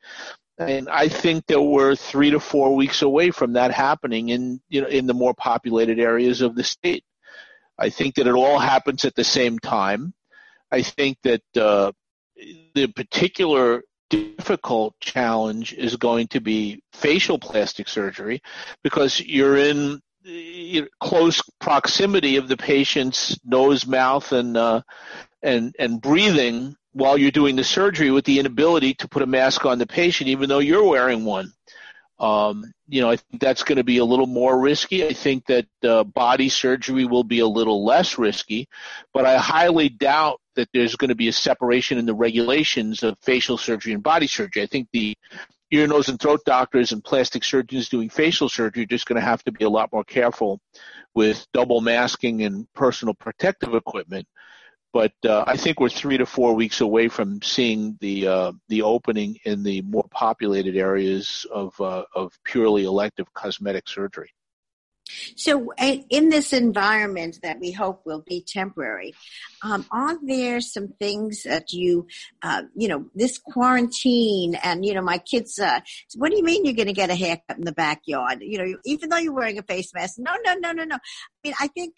and 0.58 0.90
I 0.90 1.08
think 1.08 1.46
that 1.48 1.62
we're 1.62 1.96
three 1.96 2.32
to 2.32 2.40
four 2.40 2.76
weeks 2.76 3.02
away 3.02 3.32
from 3.32 3.54
that 3.54 3.72
happening 3.72 4.30
in 4.30 4.60
you 4.70 4.82
know 4.82 4.88
in 4.88 5.08
the 5.08 5.14
more 5.14 5.34
populated 5.34 6.00
areas 6.00 6.42
of 6.42 6.56
the 6.56 6.64
state. 6.64 7.04
I 7.78 7.90
think 7.90 8.16
that 8.16 8.28
it 8.28 8.34
all 8.34 8.58
happens 8.58 9.06
at 9.06 9.16
the 9.16 9.24
same 9.24 9.60
time. 9.60 10.14
I 10.72 10.82
think 10.82 11.18
that 11.24 11.44
uh, 11.56 11.92
the 12.74 12.88
particular 12.88 13.84
difficult 14.10 14.96
challenge 15.00 15.74
is 15.74 15.96
going 15.96 16.28
to 16.30 16.40
be 16.40 16.82
facial 16.94 17.38
plastic 17.38 17.88
surgery 17.88 18.42
because 18.84 19.20
you're 19.20 19.58
in 19.58 20.02
close 21.00 21.42
proximity 21.60 22.36
of 22.38 22.48
the 22.48 22.58
patient's 22.58 23.38
nose, 23.46 23.86
mouth, 23.86 24.32
and 24.32 24.58
uh, 24.58 24.82
and 25.44 25.76
and 25.80 26.02
breathing 26.02 26.76
while 26.94 27.18
you're 27.18 27.32
doing 27.32 27.56
the 27.56 27.64
surgery 27.64 28.10
with 28.10 28.26
the 28.26 28.40
inability 28.40 28.94
to 28.96 29.08
put 29.08 29.22
a 29.22 29.28
mask 29.28 29.66
on 29.66 29.78
the 29.78 29.86
patient, 29.86 30.30
even 30.30 30.50
though 30.50 30.60
you're 30.60 30.84
wearing 30.84 31.26
one. 31.26 31.54
Um, 32.20 32.74
you 32.88 33.02
know, 33.02 33.12
I 33.12 33.18
think 33.18 33.40
that's 33.40 33.62
going 33.62 33.78
to 33.78 33.84
be 33.84 34.00
a 34.00 34.06
little 34.06 34.26
more 34.26 34.60
risky. 34.60 35.06
I 35.06 35.14
think 35.14 35.46
that 35.46 35.68
uh, 35.84 36.04
body 36.04 36.50
surgery 36.50 37.06
will 37.06 37.24
be 37.24 37.40
a 37.40 37.48
little 37.48 37.86
less 37.86 38.18
risky, 38.18 38.68
but 39.14 39.26
I 39.26 39.38
highly 39.38 39.90
doubt 39.90 40.42
that 40.56 40.70
there's 40.74 40.96
going 40.96 41.10
to 41.10 41.16
be 41.16 41.28
a 41.28 41.34
separation 41.34 42.00
in 42.00 42.08
the 42.08 42.16
regulations 42.16 43.04
of 43.04 43.18
facial 43.22 43.58
surgery 43.58 43.94
and 43.94 44.02
body 44.02 44.26
surgery. 44.26 44.64
I 44.64 44.66
think 44.66 44.88
the 44.92 45.16
ear, 45.70 45.86
nose, 45.86 46.10
and 46.10 46.20
throat 46.20 46.42
doctors 46.46 46.92
and 46.92 47.04
plastic 47.04 47.44
surgeons 47.44 47.90
doing 47.90 48.10
facial 48.10 48.50
surgery 48.50 48.84
are 48.84 48.88
just 48.88 49.06
going 49.06 49.20
to 49.20 49.28
have 49.28 49.44
to 49.44 49.52
be 49.52 49.66
a 49.66 49.70
lot 49.70 49.94
more 49.94 50.04
careful 50.04 50.60
with 51.14 51.46
double 51.54 51.82
masking 51.82 52.44
and 52.44 52.68
personal 52.74 53.14
protective 53.14 53.76
equipment 53.76 54.28
but 54.94 55.14
uh, 55.26 55.44
I 55.46 55.58
think 55.58 55.80
we're 55.80 55.90
three 55.90 56.18
to 56.18 56.26
four 56.26 56.54
weeks 56.54 56.82
away 56.82 57.08
from 57.08 57.42
seeing 57.42 57.98
the 58.00 58.28
uh, 58.28 58.52
the 58.70 58.82
opening 58.84 59.38
in 59.44 59.64
the 59.64 59.82
more 59.82 60.08
populated 60.10 60.76
areas 60.76 61.46
of 61.52 61.80
uh, 61.80 62.06
of 62.16 62.38
purely 62.44 62.84
elective 62.84 63.34
cosmetic 63.34 63.88
surgery. 63.88 64.32
So, 65.36 65.72
in 65.78 66.30
this 66.30 66.54
environment 66.54 67.40
that 67.44 67.60
we 67.60 67.72
hope 67.72 68.06
will 68.06 68.22
be 68.22 68.44
temporary, 68.46 69.14
um, 69.62 69.86
are 69.92 70.18
there 70.22 70.62
some 70.62 70.90
things 71.00 71.44
that 71.44 71.72
you, 71.72 72.08
uh, 72.42 72.64
you 72.76 72.88
know, 72.88 73.06
this 73.16 73.38
quarantine 73.38 74.56
and, 74.56 74.86
you 74.86 74.94
know, 74.94 75.02
my 75.02 75.18
kids, 75.18 75.60
uh, 75.60 75.80
what 76.16 76.32
do 76.32 76.38
you 76.38 76.44
mean 76.44 76.66
you're 76.66 76.74
going 76.74 76.88
to 76.88 76.94
get 76.94 77.10
a 77.10 77.16
haircut 77.16 77.58
in 77.58 77.64
the 77.64 77.72
backyard? 77.72 78.40
You 78.42 78.58
know, 78.58 78.78
even 78.86 79.10
though 79.10 79.18
you're 79.18 79.34
wearing 79.34 79.58
a 79.58 79.64
face 79.64 79.94
mask? 79.94 80.16
No, 80.20 80.36
no, 80.44 80.56
no, 80.56 80.72
no, 80.72 80.84
no. 80.84 80.96
I 80.96 81.00
mean, 81.44 81.54
I 81.60 81.68
think 81.68 81.94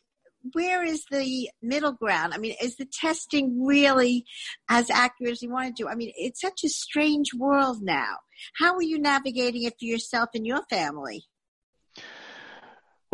where 0.54 0.84
is 0.84 1.04
the 1.12 1.50
middle 1.62 1.94
ground? 1.94 2.34
I 2.34 2.38
mean, 2.38 2.56
is 2.62 2.76
the 2.78 2.86
testing 2.86 3.66
really 3.66 4.26
as 4.70 4.90
accurate 4.90 5.34
as 5.34 5.42
you 5.42 5.52
want 5.52 5.76
to 5.76 5.84
do? 5.84 5.90
I 5.90 5.96
mean, 5.96 6.12
it's 6.16 6.42
such 6.42 6.64
a 6.64 6.70
strange 6.70 7.34
world 7.34 7.80
now. 7.82 8.16
How 8.58 8.76
are 8.76 8.84
you 8.84 9.00
navigating 9.00 9.64
it 9.64 9.74
for 9.80 9.86
yourself 9.86 10.30
and 10.34 10.46
your 10.46 10.62
family? 10.70 11.24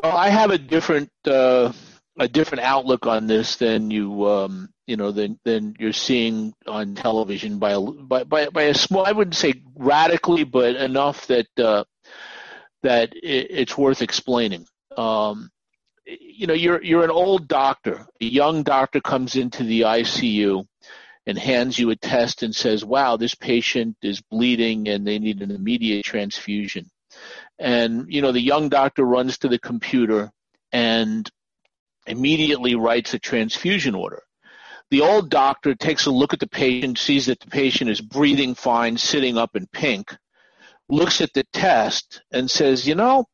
Well, 0.03 0.15
I 0.15 0.29
have 0.29 0.51
a 0.51 0.57
different 0.57 1.09
uh, 1.25 1.71
a 2.17 2.27
different 2.27 2.63
outlook 2.63 3.05
on 3.05 3.27
this 3.27 3.55
than 3.57 3.91
you 3.91 4.27
um, 4.27 4.69
you 4.87 4.97
know 4.97 5.11
than 5.11 5.39
than 5.45 5.75
you're 5.79 5.93
seeing 5.93 6.53
on 6.67 6.95
television 6.95 7.59
by 7.59 7.71
a 7.71 7.81
by 7.81 8.23
by, 8.23 8.49
by 8.49 8.63
a 8.63 8.73
small 8.73 9.05
I 9.05 9.13
wouldn't 9.13 9.35
say 9.35 9.63
radically, 9.75 10.43
but 10.43 10.75
enough 10.75 11.27
that 11.27 11.47
uh, 11.57 11.85
that 12.83 13.15
it, 13.15 13.47
it's 13.49 13.77
worth 13.77 14.01
explaining. 14.01 14.65
Um, 14.95 15.49
you 16.05 16.47
know, 16.47 16.53
you're 16.53 16.83
you're 16.83 17.03
an 17.03 17.11
old 17.11 17.47
doctor. 17.47 18.05
A 18.21 18.25
young 18.25 18.63
doctor 18.63 19.01
comes 19.01 19.35
into 19.35 19.63
the 19.63 19.81
ICU 19.81 20.65
and 21.25 21.37
hands 21.37 21.79
you 21.79 21.89
a 21.89 21.95
test 21.95 22.43
and 22.43 22.55
says, 22.55 22.85
"Wow, 22.85 23.17
this 23.17 23.35
patient 23.35 23.97
is 24.01 24.21
bleeding 24.21 24.87
and 24.87 25.05
they 25.05 25.19
need 25.19 25.41
an 25.41 25.51
immediate 25.51 26.05
transfusion." 26.05 26.89
And 27.57 28.05
you 28.09 28.21
know, 28.21 28.31
the 28.31 28.41
young 28.41 28.69
doctor 28.69 29.03
runs 29.03 29.37
to 29.39 29.47
the 29.47 29.59
computer 29.59 30.31
and 30.71 31.29
immediately 32.05 32.75
writes 32.75 33.13
a 33.13 33.19
transfusion 33.19 33.95
order. 33.95 34.21
The 34.91 35.01
old 35.01 35.31
doctor 35.31 35.73
takes 35.73 36.05
a 36.05 36.11
look 36.11 36.33
at 36.33 36.39
the 36.39 36.47
patient, 36.47 36.99
sees 36.99 37.25
that 37.25 37.39
the 37.39 37.49
patient 37.49 37.89
is 37.89 37.99
breathing 38.01 38.53
fine, 38.53 38.97
sitting 38.97 39.37
up 39.37 39.55
in 39.55 39.65
pink, 39.67 40.15
looks 40.87 41.21
at 41.21 41.33
the 41.33 41.43
test 41.51 42.21
and 42.31 42.51
says, 42.51 42.87
"You 42.87 42.93
know, 42.93 43.25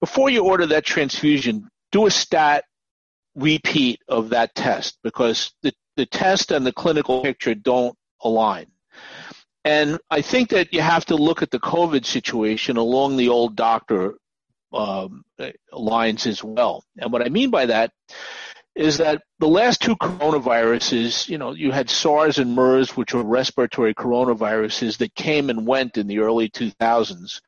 before 0.00 0.30
you 0.30 0.44
order 0.44 0.66
that 0.66 0.84
transfusion, 0.84 1.68
do 1.92 2.06
a 2.06 2.10
stat 2.10 2.64
repeat 3.34 4.00
of 4.08 4.30
that 4.30 4.54
test 4.54 4.98
because 5.02 5.52
the, 5.62 5.72
the 5.96 6.06
test 6.06 6.50
and 6.50 6.66
the 6.66 6.72
clinical 6.72 7.22
picture 7.22 7.54
don't 7.54 7.96
align. 8.22 8.66
And 9.64 9.98
I 10.10 10.22
think 10.22 10.50
that 10.50 10.72
you 10.72 10.80
have 10.80 11.04
to 11.06 11.16
look 11.16 11.42
at 11.42 11.50
the 11.50 11.60
COVID 11.60 12.04
situation 12.04 12.76
along 12.76 13.16
the 13.16 13.28
old 13.28 13.56
doctor 13.56 14.14
um, 14.72 15.24
lines 15.72 16.26
as 16.26 16.42
well. 16.42 16.84
And 16.98 17.12
what 17.12 17.22
I 17.22 17.28
mean 17.28 17.50
by 17.50 17.66
that 17.66 17.92
is 18.74 18.98
that 18.98 19.22
the 19.40 19.48
last 19.48 19.82
two 19.82 19.96
coronaviruses, 19.96 21.28
you 21.28 21.36
know, 21.36 21.52
you 21.52 21.72
had 21.72 21.90
SARS 21.90 22.38
and 22.38 22.54
MERS, 22.54 22.96
which 22.96 23.12
were 23.12 23.24
respiratory 23.24 23.92
coronaviruses 23.92 24.98
that 24.98 25.14
came 25.16 25.50
and 25.50 25.66
went 25.66 25.98
in 25.98 26.06
the 26.06 26.20
early 26.20 26.48
2000s 26.48 27.40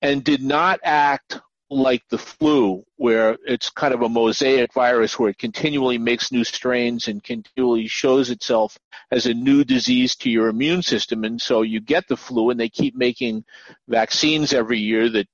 and 0.00 0.24
did 0.24 0.42
not 0.42 0.80
act 0.82 1.40
like 1.70 2.02
the 2.08 2.18
flu, 2.18 2.84
where 2.96 3.36
it's 3.46 3.70
kind 3.70 3.92
of 3.92 4.02
a 4.02 4.08
mosaic 4.08 4.72
virus 4.72 5.18
where 5.18 5.30
it 5.30 5.38
continually 5.38 5.98
makes 5.98 6.32
new 6.32 6.44
strains 6.44 7.08
and 7.08 7.22
continually 7.22 7.86
shows 7.86 8.30
itself 8.30 8.78
as 9.10 9.26
a 9.26 9.34
new 9.34 9.64
disease 9.64 10.16
to 10.16 10.30
your 10.30 10.48
immune 10.48 10.82
system. 10.82 11.24
And 11.24 11.40
so 11.40 11.62
you 11.62 11.80
get 11.80 12.08
the 12.08 12.16
flu, 12.16 12.50
and 12.50 12.58
they 12.58 12.68
keep 12.68 12.96
making 12.96 13.44
vaccines 13.86 14.52
every 14.52 14.78
year 14.78 15.10
that 15.10 15.28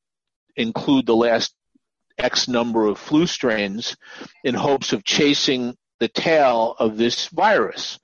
include 0.57 1.07
the 1.07 1.17
last 1.17 1.55
X 2.19 2.49
number 2.49 2.87
of 2.87 2.99
flu 2.99 3.26
strains 3.26 3.97
in 4.43 4.55
hopes 4.55 4.93
of 4.93 5.05
chasing 5.05 5.76
the 6.00 6.09
tail 6.09 6.75
of 6.79 6.97
this 6.97 7.29
virus. 7.29 7.99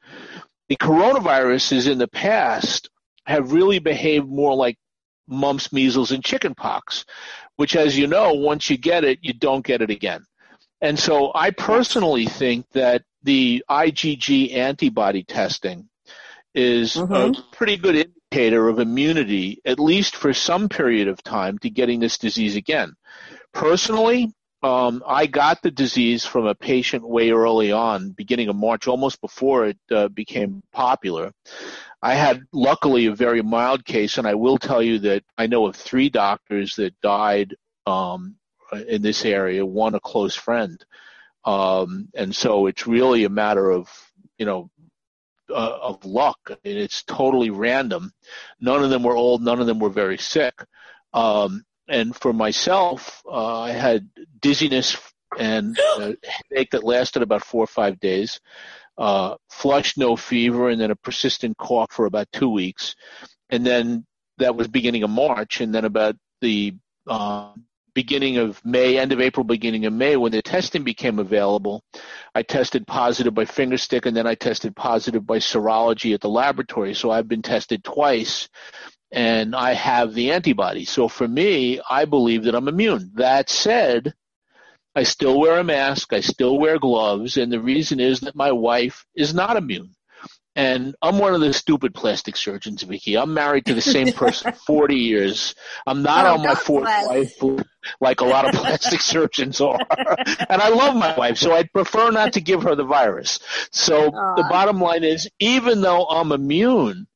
The 0.68 0.76
coronaviruses 0.76 1.90
in 1.90 1.98
the 1.98 2.08
past 2.08 2.90
have 3.24 3.52
really 3.52 3.80
behaved 3.80 4.28
more 4.28 4.54
like 4.54 4.78
mumps, 5.26 5.72
measles, 5.72 6.10
and 6.10 6.24
chickenpox, 6.24 7.04
which, 7.60 7.76
as 7.76 7.94
you 7.94 8.06
know, 8.06 8.32
once 8.32 8.70
you 8.70 8.78
get 8.78 9.04
it, 9.04 9.18
you 9.20 9.34
don't 9.34 9.66
get 9.66 9.82
it 9.82 9.90
again. 9.90 10.24
And 10.80 10.98
so 10.98 11.30
I 11.34 11.50
personally 11.50 12.24
think 12.24 12.64
that 12.70 13.02
the 13.22 13.62
IgG 13.68 14.54
antibody 14.54 15.24
testing 15.24 15.86
is 16.54 16.94
mm-hmm. 16.94 17.12
a 17.12 17.42
pretty 17.52 17.76
good 17.76 17.96
indicator 17.96 18.66
of 18.70 18.78
immunity, 18.78 19.60
at 19.66 19.78
least 19.78 20.16
for 20.16 20.32
some 20.32 20.70
period 20.70 21.06
of 21.08 21.22
time, 21.22 21.58
to 21.58 21.68
getting 21.68 22.00
this 22.00 22.16
disease 22.16 22.56
again. 22.56 22.94
Personally, 23.52 24.32
um, 24.62 25.02
I 25.06 25.26
got 25.26 25.60
the 25.60 25.70
disease 25.70 26.24
from 26.24 26.46
a 26.46 26.54
patient 26.54 27.06
way 27.06 27.30
early 27.30 27.72
on, 27.72 28.12
beginning 28.12 28.48
of 28.48 28.56
March, 28.56 28.88
almost 28.88 29.20
before 29.20 29.66
it 29.66 29.78
uh, 29.90 30.08
became 30.08 30.62
popular. 30.72 31.32
I 32.02 32.14
had 32.14 32.44
luckily 32.52 33.06
a 33.06 33.14
very 33.14 33.42
mild 33.42 33.84
case, 33.84 34.18
and 34.18 34.26
I 34.26 34.34
will 34.34 34.58
tell 34.58 34.82
you 34.82 35.00
that 35.00 35.22
I 35.36 35.46
know 35.46 35.66
of 35.66 35.76
three 35.76 36.08
doctors 36.08 36.76
that 36.76 36.98
died 37.00 37.54
um, 37.86 38.36
in 38.88 39.02
this 39.02 39.24
area. 39.24 39.66
One 39.66 39.94
a 39.94 40.00
close 40.00 40.34
friend, 40.34 40.82
um, 41.44 42.08
and 42.14 42.34
so 42.34 42.66
it's 42.66 42.86
really 42.86 43.24
a 43.24 43.30
matter 43.30 43.70
of 43.70 43.88
you 44.38 44.46
know 44.46 44.70
uh, 45.50 45.78
of 45.82 46.04
luck. 46.04 46.38
Mean, 46.64 46.78
it's 46.78 47.02
totally 47.02 47.50
random. 47.50 48.12
None 48.60 48.82
of 48.82 48.90
them 48.90 49.02
were 49.02 49.16
old. 49.16 49.42
None 49.42 49.60
of 49.60 49.66
them 49.66 49.78
were 49.78 49.90
very 49.90 50.18
sick. 50.18 50.54
Um, 51.12 51.64
and 51.88 52.14
for 52.14 52.32
myself, 52.32 53.22
uh, 53.30 53.60
I 53.60 53.72
had 53.72 54.08
dizziness 54.40 54.96
and 55.38 55.78
a 55.78 56.16
headache 56.50 56.70
that 56.70 56.84
lasted 56.84 57.22
about 57.22 57.44
four 57.44 57.64
or 57.64 57.68
five 57.68 58.00
days. 58.00 58.40
Uh, 59.00 59.34
flush, 59.48 59.96
no 59.96 60.14
fever, 60.14 60.68
and 60.68 60.80
then 60.80 60.90
a 60.90 60.96
persistent 60.96 61.56
cough 61.56 61.90
for 61.90 62.04
about 62.04 62.30
two 62.32 62.50
weeks, 62.50 62.94
and 63.48 63.66
then 63.66 64.04
that 64.36 64.54
was 64.54 64.68
beginning 64.68 65.02
of 65.02 65.10
March, 65.10 65.62
and 65.62 65.74
then 65.74 65.86
about 65.86 66.16
the 66.42 66.74
uh, 67.06 67.52
beginning 67.94 68.36
of 68.36 68.64
May, 68.64 68.98
end 68.98 69.12
of 69.12 69.20
April, 69.20 69.44
beginning 69.44 69.86
of 69.86 69.92
May, 69.92 70.16
when 70.16 70.32
the 70.32 70.42
testing 70.42 70.84
became 70.84 71.18
available, 71.18 71.82
I 72.34 72.42
tested 72.42 72.86
positive 72.86 73.34
by 73.34 73.44
finger 73.44 73.78
stick 73.78 74.06
and 74.06 74.16
then 74.16 74.26
I 74.26 74.34
tested 74.34 74.76
positive 74.76 75.26
by 75.26 75.38
serology 75.38 76.14
at 76.14 76.20
the 76.20 76.28
laboratory. 76.28 76.94
So 76.94 77.10
I've 77.10 77.28
been 77.28 77.42
tested 77.42 77.84
twice 77.84 78.48
and 79.10 79.56
I 79.56 79.72
have 79.72 80.14
the 80.14 80.30
antibody. 80.32 80.84
So 80.84 81.08
for 81.08 81.26
me, 81.26 81.80
I 81.88 82.04
believe 82.04 82.44
that 82.44 82.54
I'm 82.54 82.68
immune. 82.68 83.10
That 83.14 83.50
said, 83.50 84.14
I 84.94 85.04
still 85.04 85.38
wear 85.38 85.58
a 85.58 85.64
mask, 85.64 86.12
I 86.12 86.20
still 86.20 86.58
wear 86.58 86.78
gloves, 86.78 87.36
and 87.36 87.52
the 87.52 87.60
reason 87.60 88.00
is 88.00 88.20
that 88.20 88.34
my 88.34 88.52
wife 88.52 89.06
is 89.14 89.32
not 89.32 89.56
immune. 89.56 89.94
And 90.56 90.96
I'm 91.00 91.18
one 91.18 91.32
of 91.32 91.40
the 91.40 91.52
stupid 91.52 91.94
plastic 91.94 92.36
surgeons, 92.36 92.82
Vicki. 92.82 93.16
I'm 93.16 93.32
married 93.32 93.66
to 93.66 93.74
the 93.74 93.80
same 93.80 94.12
person 94.14 94.52
40 94.52 94.96
years. 94.96 95.54
I'm 95.86 96.02
not 96.02 96.26
oh, 96.26 96.34
on 96.34 96.42
my 96.42 96.56
fourth 96.56 96.88
wife 97.06 97.40
like 98.00 98.20
a 98.20 98.24
lot 98.24 98.44
of 98.44 98.54
plastic 98.60 99.00
surgeons 99.00 99.60
are. 99.60 99.78
and 100.48 100.60
I 100.60 100.68
love 100.68 100.96
my 100.96 101.16
wife, 101.16 101.38
so 101.38 101.54
I'd 101.54 101.72
prefer 101.72 102.10
not 102.10 102.34
to 102.34 102.40
give 102.40 102.64
her 102.64 102.74
the 102.74 102.84
virus. 102.84 103.38
So 103.72 104.10
Aww. 104.10 104.36
the 104.36 104.42
bottom 104.44 104.80
line 104.80 105.04
is, 105.04 105.28
even 105.38 105.80
though 105.80 106.04
I'm 106.06 106.32
immune, 106.32 107.06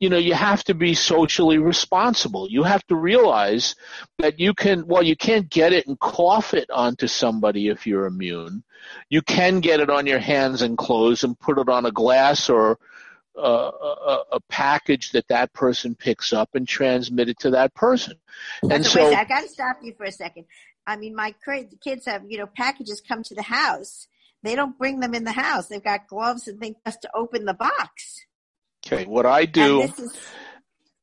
you 0.00 0.08
know, 0.08 0.16
you 0.16 0.32
have 0.34 0.64
to 0.64 0.74
be 0.74 0.94
socially 0.94 1.58
responsible. 1.58 2.48
You 2.50 2.62
have 2.62 2.84
to 2.86 2.96
realize 2.96 3.76
that 4.18 4.40
you 4.40 4.54
can, 4.54 4.86
well, 4.86 5.02
you 5.02 5.14
can't 5.14 5.48
get 5.48 5.74
it 5.74 5.86
and 5.86 6.00
cough 6.00 6.54
it 6.54 6.70
onto 6.70 7.06
somebody 7.06 7.68
if 7.68 7.86
you're 7.86 8.06
immune. 8.06 8.64
You 9.10 9.20
can 9.20 9.60
get 9.60 9.78
it 9.78 9.90
on 9.90 10.06
your 10.06 10.18
hands 10.18 10.62
and 10.62 10.78
clothes 10.78 11.22
and 11.22 11.38
put 11.38 11.58
it 11.58 11.68
on 11.68 11.84
a 11.84 11.92
glass 11.92 12.48
or 12.48 12.78
uh, 13.36 13.42
a, 13.42 14.18
a, 14.32 14.40
package 14.48 15.12
that 15.12 15.28
that 15.28 15.52
person 15.52 15.94
picks 15.94 16.32
up 16.32 16.54
and 16.54 16.66
transmit 16.66 17.28
it 17.28 17.38
to 17.38 17.50
that 17.50 17.72
person. 17.74 18.14
And 18.68 18.84
so, 18.84 19.14
I 19.14 19.24
got 19.24 19.42
to 19.42 19.48
stop 19.48 19.78
you 19.82 19.94
for 19.96 20.04
a 20.04 20.12
second. 20.12 20.46
I 20.86 20.96
mean, 20.96 21.14
my 21.14 21.34
kids 21.82 22.06
have, 22.06 22.24
you 22.28 22.38
know, 22.38 22.46
packages 22.46 23.00
come 23.06 23.22
to 23.24 23.34
the 23.34 23.42
house. 23.42 24.08
They 24.42 24.56
don't 24.56 24.76
bring 24.76 25.00
them 25.00 25.14
in 25.14 25.24
the 25.24 25.32
house. 25.32 25.68
They've 25.68 25.82
got 25.82 26.08
gloves 26.08 26.48
and 26.48 26.58
things 26.58 26.76
just 26.84 27.02
to 27.02 27.10
open 27.14 27.44
the 27.44 27.54
box. 27.54 28.24
Okay, 28.92 29.04
what 29.04 29.26
I 29.26 29.44
do, 29.44 29.82
is, 29.82 30.18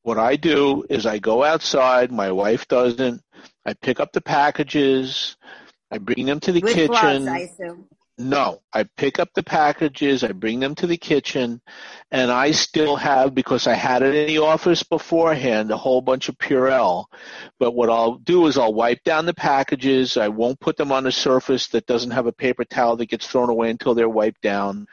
what 0.02 0.18
I 0.18 0.36
do 0.36 0.84
is 0.90 1.06
I 1.06 1.18
go 1.18 1.42
outside. 1.42 2.12
My 2.12 2.30
wife 2.32 2.68
doesn't. 2.68 3.22
I 3.64 3.74
pick 3.74 3.98
up 3.98 4.12
the 4.12 4.20
packages. 4.20 5.36
I 5.90 5.98
bring 5.98 6.26
them 6.26 6.40
to 6.40 6.52
the 6.52 6.60
With 6.60 6.74
kitchen. 6.74 6.88
Gloves, 6.88 7.26
I 7.26 7.38
assume. 7.38 7.88
No, 8.20 8.62
I 8.72 8.82
pick 8.82 9.20
up 9.20 9.28
the 9.32 9.44
packages, 9.44 10.24
I 10.24 10.32
bring 10.32 10.58
them 10.58 10.74
to 10.74 10.88
the 10.88 10.96
kitchen, 10.96 11.60
and 12.10 12.32
I 12.32 12.50
still 12.50 12.96
have, 12.96 13.32
because 13.32 13.68
I 13.68 13.74
had 13.74 14.02
it 14.02 14.12
in 14.12 14.26
the 14.26 14.38
office 14.38 14.82
beforehand, 14.82 15.70
a 15.70 15.76
whole 15.76 16.00
bunch 16.00 16.28
of 16.28 16.36
Purell. 16.36 17.04
But 17.60 17.76
what 17.76 17.90
I'll 17.90 18.16
do 18.16 18.48
is 18.48 18.58
I'll 18.58 18.74
wipe 18.74 19.04
down 19.04 19.26
the 19.26 19.34
packages. 19.34 20.16
I 20.16 20.28
won't 20.28 20.58
put 20.58 20.76
them 20.76 20.90
on 20.90 21.06
a 21.06 21.12
surface 21.12 21.68
that 21.68 21.86
doesn't 21.86 22.10
have 22.10 22.26
a 22.26 22.32
paper 22.32 22.64
towel 22.64 22.96
that 22.96 23.06
gets 23.06 23.24
thrown 23.24 23.50
away 23.50 23.70
until 23.70 23.94
they're 23.94 24.08
wiped 24.08 24.42
down 24.42 24.88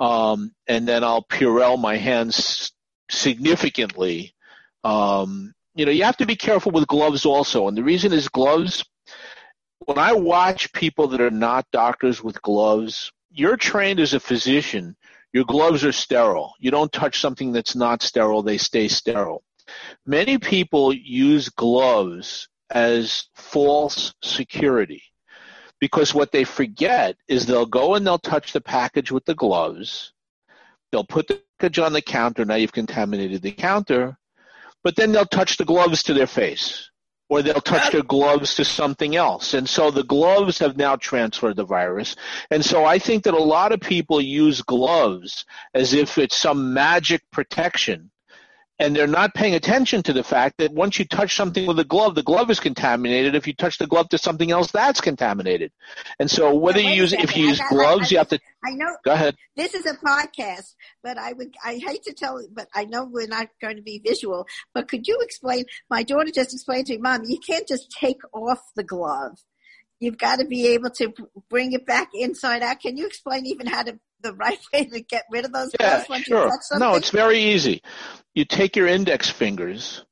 um, 0.00 0.52
and 0.66 0.88
then 0.88 1.04
I'll 1.04 1.22
Purell 1.22 1.78
my 1.78 1.96
hands 1.96 2.72
significantly. 3.10 4.34
Um, 4.82 5.54
you 5.74 5.84
know, 5.84 5.92
you 5.92 6.04
have 6.04 6.16
to 6.16 6.26
be 6.26 6.36
careful 6.36 6.72
with 6.72 6.86
gloves 6.86 7.26
also, 7.26 7.68
and 7.68 7.76
the 7.76 7.84
reason 7.84 8.12
is 8.12 8.28
gloves. 8.28 8.82
When 9.80 9.98
I 9.98 10.14
watch 10.14 10.72
people 10.72 11.08
that 11.08 11.20
are 11.20 11.30
not 11.30 11.66
doctors 11.70 12.24
with 12.24 12.40
gloves, 12.42 13.12
you're 13.30 13.56
trained 13.56 14.00
as 14.00 14.14
a 14.14 14.20
physician. 14.20 14.96
Your 15.32 15.44
gloves 15.44 15.84
are 15.84 15.92
sterile. 15.92 16.54
You 16.58 16.70
don't 16.70 16.92
touch 16.92 17.20
something 17.20 17.52
that's 17.52 17.76
not 17.76 18.02
sterile; 18.02 18.42
they 18.42 18.58
stay 18.58 18.88
sterile. 18.88 19.44
Many 20.06 20.38
people 20.38 20.92
use 20.92 21.50
gloves 21.50 22.48
as 22.70 23.28
false 23.34 24.14
security 24.22 25.02
because 25.80 26.14
what 26.14 26.30
they 26.30 26.44
forget 26.44 27.16
is 27.26 27.46
they'll 27.46 27.66
go 27.66 27.94
and 27.94 28.06
they'll 28.06 28.18
touch 28.18 28.52
the 28.52 28.60
package 28.60 29.10
with 29.10 29.24
the 29.24 29.34
gloves. 29.34 30.12
They'll 30.92 31.04
put 31.04 31.28
the 31.28 31.42
package 31.58 31.78
on 31.78 31.92
the 31.92 32.02
counter. 32.02 32.44
Now 32.44 32.56
you've 32.56 32.72
contaminated 32.72 33.42
the 33.42 33.52
counter, 33.52 34.18
but 34.84 34.96
then 34.96 35.12
they'll 35.12 35.26
touch 35.26 35.56
the 35.56 35.64
gloves 35.64 36.02
to 36.04 36.14
their 36.14 36.26
face 36.26 36.90
or 37.30 37.42
they'll 37.42 37.60
touch 37.60 37.92
their 37.92 38.02
gloves 38.02 38.56
to 38.56 38.64
something 38.64 39.14
else. 39.14 39.54
And 39.54 39.68
so 39.68 39.90
the 39.90 40.02
gloves 40.02 40.58
have 40.58 40.76
now 40.76 40.96
transferred 40.96 41.56
the 41.56 41.64
virus. 41.64 42.16
And 42.50 42.64
so 42.64 42.84
I 42.84 42.98
think 42.98 43.22
that 43.22 43.34
a 43.34 43.42
lot 43.42 43.72
of 43.72 43.80
people 43.80 44.20
use 44.20 44.62
gloves 44.62 45.44
as 45.72 45.94
if 45.94 46.18
it's 46.18 46.36
some 46.36 46.74
magic 46.74 47.22
protection 47.30 48.10
and 48.80 48.96
they're 48.96 49.06
not 49.06 49.34
paying 49.34 49.54
attention 49.54 50.02
to 50.02 50.14
the 50.14 50.24
fact 50.24 50.56
that 50.56 50.72
once 50.72 50.98
you 50.98 51.04
touch 51.04 51.36
something 51.36 51.66
with 51.66 51.78
a 51.78 51.84
glove, 51.84 52.14
the 52.14 52.22
glove 52.22 52.50
is 52.50 52.58
contaminated. 52.58 53.34
If 53.34 53.46
you 53.46 53.52
touch 53.52 53.76
the 53.76 53.86
glove 53.86 54.08
to 54.08 54.18
something 54.18 54.50
else, 54.50 54.70
that's 54.70 55.02
contaminated. 55.02 55.70
And 56.18 56.30
so 56.30 56.54
whether 56.54 56.80
you 56.80 56.92
use 56.92 57.12
if 57.12 57.36
you 57.36 57.48
use 57.48 57.60
gloves, 57.68 58.06
I, 58.06 58.10
you 58.10 58.18
have 58.18 58.28
to. 58.28 58.40
I 58.64 58.70
know. 58.72 58.96
Go 59.04 59.12
ahead. 59.12 59.36
This 59.54 59.74
is 59.74 59.84
a 59.84 59.94
podcast, 59.94 60.74
but 61.02 61.18
I 61.18 61.34
would 61.34 61.54
I 61.62 61.74
hate 61.74 62.04
to 62.04 62.14
tell, 62.14 62.42
but 62.50 62.68
I 62.74 62.86
know 62.86 63.04
we're 63.04 63.26
not 63.26 63.48
going 63.60 63.76
to 63.76 63.82
be 63.82 64.00
visual. 64.02 64.46
But 64.72 64.88
could 64.88 65.06
you 65.06 65.18
explain? 65.20 65.64
My 65.90 66.02
daughter 66.02 66.30
just 66.34 66.54
explained 66.54 66.86
to 66.86 66.94
me, 66.94 67.00
Mom, 67.02 67.24
you 67.26 67.38
can't 67.38 67.68
just 67.68 67.90
take 67.90 68.20
off 68.32 68.62
the 68.76 68.82
glove. 68.82 69.38
You've 69.98 70.16
got 70.16 70.38
to 70.38 70.46
be 70.46 70.68
able 70.68 70.88
to 70.92 71.12
bring 71.50 71.74
it 71.74 71.84
back 71.84 72.08
inside 72.14 72.62
out. 72.62 72.80
Can 72.80 72.96
you 72.96 73.06
explain 73.06 73.44
even 73.44 73.66
how 73.66 73.82
to 73.82 74.00
the 74.22 74.34
right 74.34 74.58
way 74.72 74.84
to 74.86 75.00
get 75.00 75.24
rid 75.30 75.44
of 75.44 75.52
those 75.52 75.70
yeah, 75.78 76.04
once 76.08 76.24
sure. 76.24 76.44
you 76.44 76.50
touch 76.50 76.60
something? 76.62 76.88
No, 76.88 76.94
it's 76.96 77.10
very 77.10 77.38
easy. 77.38 77.82
You 78.34 78.44
take 78.44 78.76
your 78.76 78.86
index 78.86 79.28
fingers, 79.28 80.04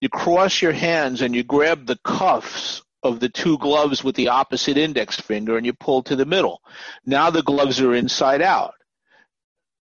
you 0.00 0.08
cross 0.08 0.60
your 0.60 0.72
hands, 0.72 1.22
and 1.22 1.34
you 1.34 1.42
grab 1.42 1.86
the 1.86 1.98
cuffs 2.04 2.82
of 3.02 3.20
the 3.20 3.28
two 3.28 3.58
gloves 3.58 4.04
with 4.04 4.14
the 4.14 4.28
opposite 4.28 4.76
index 4.76 5.20
finger 5.20 5.56
and 5.56 5.66
you 5.66 5.72
pull 5.72 6.02
to 6.04 6.16
the 6.16 6.24
middle. 6.24 6.60
Now 7.04 7.30
the 7.30 7.42
gloves 7.42 7.80
are 7.80 7.94
inside 7.94 8.42
out. 8.42 8.74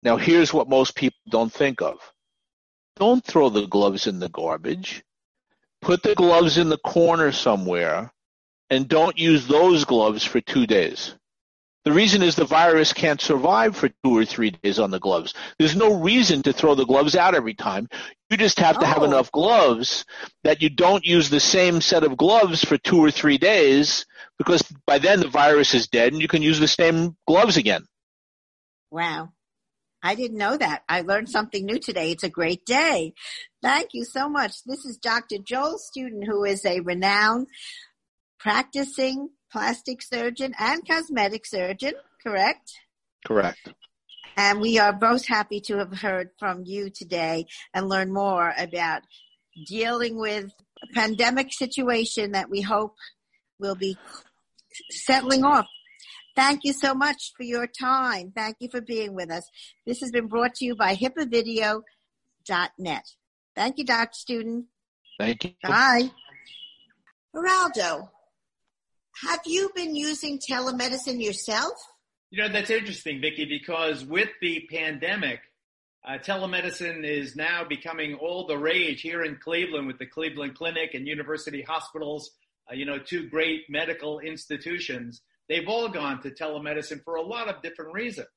Now 0.03 0.17
here's 0.17 0.53
what 0.53 0.69
most 0.69 0.95
people 0.95 1.19
don't 1.31 1.53
think 1.53 1.81
of. 1.81 1.99
Don't 2.97 3.25
throw 3.25 3.49
the 3.49 3.67
gloves 3.67 4.07
in 4.07 4.19
the 4.19 4.29
garbage. 4.29 5.03
Put 5.81 6.03
the 6.03 6.15
gloves 6.15 6.59
in 6.59 6.69
the 6.69 6.79
corner 6.79 7.33
somewhere 7.33 8.12
and 8.71 8.89
don't 8.89 9.19
use 9.19 9.47
those 9.47 9.85
gloves 9.85 10.25
for 10.25 10.41
two 10.41 10.67
days. 10.67 11.15
The 11.87 11.92
reason 11.92 12.20
is 12.25 12.35
the 12.35 12.44
virus 12.44 12.92
can't 12.92 13.20
survive 13.20 13.77
for 13.77 13.88
two 13.88 14.16
or 14.16 14.25
three 14.25 14.51
days 14.51 14.81
on 14.81 14.90
the 14.90 14.99
gloves. 14.99 15.35
There's 15.57 15.77
no 15.77 16.01
reason 16.01 16.42
to 16.42 16.53
throw 16.53 16.75
the 16.75 16.85
gloves 16.85 17.14
out 17.14 17.37
every 17.37 17.55
time. 17.55 17.88
You 18.29 18.37
just 18.37 18.59
have 18.59 18.81
to 18.81 18.85
oh. 18.85 18.88
have 18.88 19.05
enough 19.05 19.31
gloves 19.31 20.05
that 20.42 20.62
you 20.62 20.68
don't 20.68 21.07
use 21.07 21.31
the 21.31 21.38
same 21.38 21.81
set 21.81 22.03
of 22.03 22.16
gloves 22.16 22.64
for 22.64 22.77
two 22.77 22.99
or 22.99 23.12
three 23.12 23.38
days 23.38 24.05
because 24.37 24.62
by 24.85 24.99
then 24.99 25.20
the 25.20 25.29
virus 25.29 25.75
is 25.75 25.87
dead 25.87 26.12
and 26.12 26.20
you 26.20 26.27
can 26.27 26.42
use 26.42 26.59
the 26.59 26.66
same 26.66 27.16
gloves 27.25 27.57
again. 27.57 27.87
Wow. 28.90 29.29
I 30.03 30.16
didn't 30.16 30.38
know 30.38 30.57
that. 30.57 30.83
I 30.88 31.03
learned 31.03 31.31
something 31.31 31.64
new 31.64 31.79
today. 31.79 32.11
It's 32.11 32.25
a 32.25 32.29
great 32.29 32.64
day. 32.64 33.14
Thank 33.62 33.90
you 33.92 34.05
so 34.05 34.29
much. 34.29 34.64
This 34.64 34.85
is 34.85 34.96
Dr. 34.96 35.37
Joel 35.38 35.79
Studin, 35.79 36.27
who 36.27 36.42
is 36.42 36.64
a 36.64 36.81
renowned 36.81 37.46
practicing 38.38 39.31
plastic 39.51 40.03
surgeon 40.03 40.55
and 40.59 40.87
cosmetic 40.87 41.46
surgeon, 41.46 41.94
correct? 42.25 42.72
Correct. 43.27 43.72
And 44.37 44.61
we 44.61 44.79
are 44.79 44.92
both 44.92 45.27
happy 45.27 45.61
to 45.62 45.79
have 45.79 45.99
heard 45.99 46.31
from 46.38 46.62
you 46.64 46.90
today 46.90 47.46
and 47.72 47.88
learn 47.88 48.12
more 48.12 48.53
about 48.59 49.03
dealing 49.66 50.18
with 50.18 50.53
a 50.83 50.87
pandemic 50.94 51.53
situation 51.53 52.33
that 52.33 52.51
we 52.51 52.61
hope 52.61 52.96
will 53.59 53.75
be 53.75 53.96
settling 54.90 55.44
off. 55.44 55.66
Thank 56.35 56.64
you 56.64 56.75
so 56.75 56.94
much 56.94 57.33
for 57.35 57.44
your 57.44 57.66
time. 57.66 58.33
Thank 58.35 58.57
you 58.61 58.68
for 58.68 58.83
being 58.83 59.14
with 59.14 59.31
us. 59.31 59.49
This 59.87 60.01
has 60.01 60.11
been 60.11 60.27
brought 60.27 60.57
to 60.57 60.66
you 60.66 60.77
by 60.77 60.94
hipaavideo.net. 60.94 63.05
Thank 63.55 63.79
you, 63.79 63.85
Dr. 63.85 64.12
Studin. 64.12 64.64
Thank 65.18 65.44
you. 65.44 65.53
Bye. 65.62 66.11
Geraldo, 67.35 68.11
have 69.22 69.40
you 69.46 69.70
been 69.74 69.96
using 69.96 70.38
telemedicine 70.38 71.22
yourself? 71.22 71.72
You 72.31 72.42
know, 72.42 72.48
that's 72.48 72.70
interesting, 72.70 73.20
Vicki, 73.20 73.44
because 73.44 74.05
with 74.05 74.29
the 74.40 74.66
pandemic, 74.70 75.40
uh, 76.07 76.18
telemedicine 76.18 77.05
is 77.05 77.35
now 77.35 77.64
becoming 77.64 78.14
all 78.14 78.46
the 78.46 78.59
rage 78.59 79.00
here 79.00 79.22
in 79.22 79.38
Cleveland 79.42 79.87
with 79.87 79.98
the 79.98 80.07
Cleveland 80.07 80.55
Clinic 80.55 80.94
and 80.94 81.07
University 81.07 81.62
Hospitals, 81.62 82.31
uh, 82.70 82.74
you 82.74 82.85
know, 82.85 82.98
two 82.98 83.29
great 83.29 83.62
medical 83.68 84.20
institutions. 84.20 85.22
They've 85.48 85.68
all 85.68 85.88
gone 85.88 86.22
to 86.22 86.31
telemedicine 86.31 87.02
for 87.05 87.14
a 87.14 87.22
lot 87.22 87.48
of 87.48 87.62
different 87.62 87.92
reasons. 87.92 88.29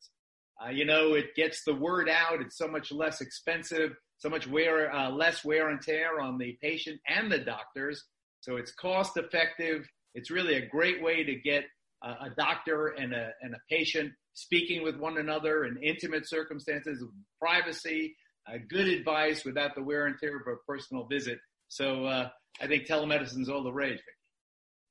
Uh, 0.64 0.70
you 0.70 0.86
know, 0.86 1.14
it 1.14 1.36
gets 1.36 1.64
the 1.64 1.76
word 1.76 2.10
out. 2.10 2.42
It's 2.42 2.58
so 2.58 2.68
much 2.68 2.92
less 2.92 3.22
expensive, 3.22 3.96
so 4.18 4.30
much 4.30 4.48
wear, 4.48 4.94
uh, 4.94 5.10
less 5.10 5.44
wear 5.44 5.70
and 5.70 5.82
tear 5.82 6.20
on 6.20 6.38
the 6.38 6.58
patient 6.62 7.00
and 7.08 7.32
the 7.32 7.40
doctors. 7.40 8.04
So 8.42 8.58
it's 8.58 8.72
cost 8.72 9.18
effective 9.18 9.88
it's 10.14 10.32
really 10.32 10.56
a 10.56 10.66
great 10.66 11.02
way 11.02 11.24
to 11.24 11.36
get 11.36 11.66
a 12.02 12.30
doctor 12.38 12.88
and 12.88 13.14
a, 13.14 13.32
and 13.42 13.54
a 13.54 13.60
patient 13.70 14.12
speaking 14.34 14.84
with 14.84 14.98
one 14.98 15.18
another 15.18 15.66
in 15.66 15.78
intimate 15.84 16.28
circumstances, 16.28 17.04
privacy, 17.42 18.16
uh, 18.48 18.58
good 18.70 18.88
advice 18.88 19.44
without 19.44 19.76
the 19.76 19.84
wear 19.84 20.06
and 20.06 20.16
tear 20.18 20.38
of 20.38 20.48
a 20.48 20.56
personal 20.66 21.06
visit. 21.08 21.40
So 21.68 22.06
uh, 22.06 22.30
I 22.62 22.68
think 22.68 22.88
telemedicine 22.88 23.42
is 23.42 23.50
all 23.50 23.64
the 23.64 23.74
rage. 23.74 24.00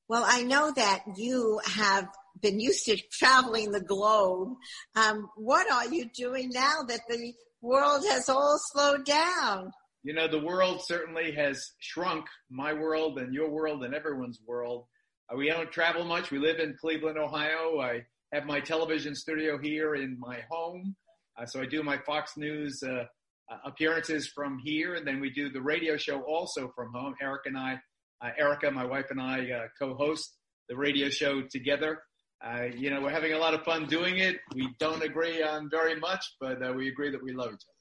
Well, 0.09 0.25
I 0.27 0.43
know 0.43 0.73
that 0.75 1.05
you 1.17 1.61
have 1.65 2.09
been 2.41 2.61
used 2.61 2.85
to 2.87 2.97
traveling 3.13 3.73
the 3.73 3.81
globe. 3.81 4.55
Um, 4.95 5.29
what 5.37 5.71
are 5.71 5.87
you 5.93 6.09
doing 6.15 6.51
now 6.53 6.83
that 6.87 7.01
the 7.09 7.33
world 7.61 8.05
has 8.09 8.29
all 8.29 8.59
slowed 8.73 9.05
down? 9.05 9.73
You 10.05 10.15
know, 10.15 10.29
the 10.29 10.39
world 10.39 10.83
certainly 10.85 11.33
has 11.33 11.73
shrunk, 11.81 12.27
my 12.51 12.73
world 12.73 13.19
and 13.19 13.35
your 13.35 13.51
world 13.51 13.83
and 13.85 13.95
everyone's 13.95 14.39
world. 14.47 14.87
Uh, 15.31 15.37
we 15.37 15.49
don't 15.49 15.71
travel 15.71 16.05
much. 16.05 16.31
We 16.31 16.39
live 16.39 16.59
in 16.59 16.77
Cleveland, 16.81 17.19
Ohio. 17.19 17.81
I 17.81 18.03
have 18.33 18.45
my 18.47 18.61
television 18.61 19.15
studio 19.15 19.59
here 19.59 19.95
in 19.95 20.19
my 20.19 20.41
home. 20.51 20.97
Uh, 21.39 21.47
so 21.47 21.61
I 21.61 21.67
do 21.67 21.83
my 21.83 21.99
Fox 21.99 22.37
News 22.37 22.83
uh, 22.83 23.05
uh, 23.51 23.57
appearances 23.65 24.29
from 24.29 24.59
here, 24.59 24.95
and 24.95 25.07
then 25.07 25.21
we 25.21 25.31
do 25.31 25.51
the 25.51 25.61
radio 25.61 25.97
show 25.97 26.21
also 26.23 26.73
from 26.75 26.93
home. 26.93 27.15
Eric 27.21 27.43
and 27.47 27.57
I, 27.57 27.79
uh, 28.23 28.31
Erica, 28.39 28.71
my 28.71 28.85
wife 28.85 29.07
and 29.11 29.21
I, 29.21 29.51
uh, 29.51 29.67
co-host 29.79 30.35
the 30.69 30.77
radio 30.77 31.09
show 31.09 31.43
together. 31.43 32.03
you 32.77 32.91
know, 32.91 33.01
we're 33.01 33.11
having 33.11 33.33
a 33.33 33.39
lot 33.39 33.55
of 33.55 33.63
fun 33.65 33.87
doing 33.87 34.19
it. 34.19 34.37
We 34.55 34.69
don't 34.79 35.03
agree 35.03 35.43
on 35.43 35.71
very 35.71 35.99
much, 35.99 36.25
but 36.41 36.59
we 36.77 36.89
agree 36.89 37.11
that 37.11 37.23
we 37.23 37.33
love 37.33 37.49
each 37.49 37.65
other. 37.69 37.78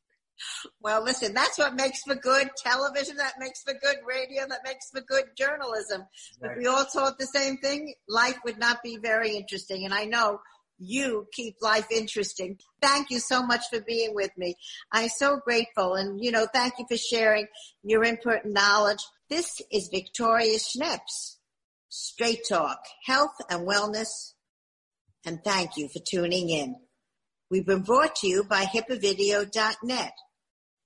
Well, 0.81 1.03
listen, 1.03 1.33
that's 1.33 1.57
what 1.57 1.75
makes 1.75 2.03
for 2.03 2.15
good 2.15 2.49
television. 2.57 3.17
That 3.17 3.33
makes 3.39 3.63
for 3.63 3.73
good 3.73 3.97
radio. 4.07 4.47
That 4.47 4.61
makes 4.63 4.89
for 4.89 5.01
good 5.01 5.25
journalism. 5.37 6.03
Right. 6.41 6.51
If 6.51 6.57
we 6.57 6.67
all 6.67 6.85
taught 6.85 7.17
the 7.17 7.27
same 7.27 7.57
thing, 7.57 7.93
life 8.07 8.37
would 8.45 8.59
not 8.59 8.83
be 8.83 8.97
very 8.97 9.35
interesting. 9.35 9.85
And 9.85 9.93
I 9.93 10.05
know 10.05 10.39
you 10.79 11.27
keep 11.33 11.55
life 11.61 11.87
interesting. 11.91 12.57
Thank 12.81 13.09
you 13.09 13.19
so 13.19 13.43
much 13.43 13.63
for 13.71 13.81
being 13.81 14.13
with 14.13 14.31
me. 14.37 14.55
I'm 14.91 15.09
so 15.09 15.39
grateful. 15.43 15.95
And, 15.95 16.23
you 16.23 16.31
know, 16.31 16.47
thank 16.53 16.75
you 16.77 16.85
for 16.89 16.97
sharing 16.97 17.47
your 17.83 18.03
input 18.03 18.45
and 18.45 18.53
knowledge. 18.53 19.03
This 19.29 19.61
is 19.71 19.89
Victoria 19.91 20.57
Schneps, 20.59 21.37
Straight 21.89 22.41
Talk, 22.47 22.79
Health 23.05 23.35
and 23.49 23.67
Wellness. 23.67 24.33
And 25.25 25.43
thank 25.43 25.71
you 25.77 25.89
for 25.89 25.99
tuning 26.09 26.49
in. 26.49 26.75
We've 27.49 27.65
been 27.65 27.81
brought 27.81 28.15
to 28.17 28.27
you 28.27 28.43
by 28.43 28.65
hipaavideo.net. 28.65 30.13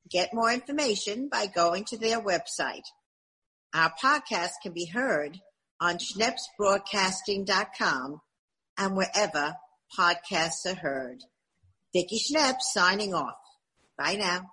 Get 0.09 0.33
more 0.33 0.51
information 0.51 1.29
by 1.29 1.45
going 1.47 1.85
to 1.85 1.97
their 1.97 2.21
website. 2.21 2.83
Our 3.73 3.93
podcast 4.01 4.51
can 4.61 4.73
be 4.73 4.85
heard 4.85 5.39
on 5.79 5.97
schnepsbroadcasting.com 5.97 8.21
and 8.77 8.97
wherever 8.97 9.55
podcasts 9.97 10.65
are 10.65 10.75
heard. 10.75 11.23
Vicki 11.93 12.19
Schneps 12.19 12.63
signing 12.73 13.13
off. 13.13 13.37
Bye 13.97 14.15
now. 14.15 14.51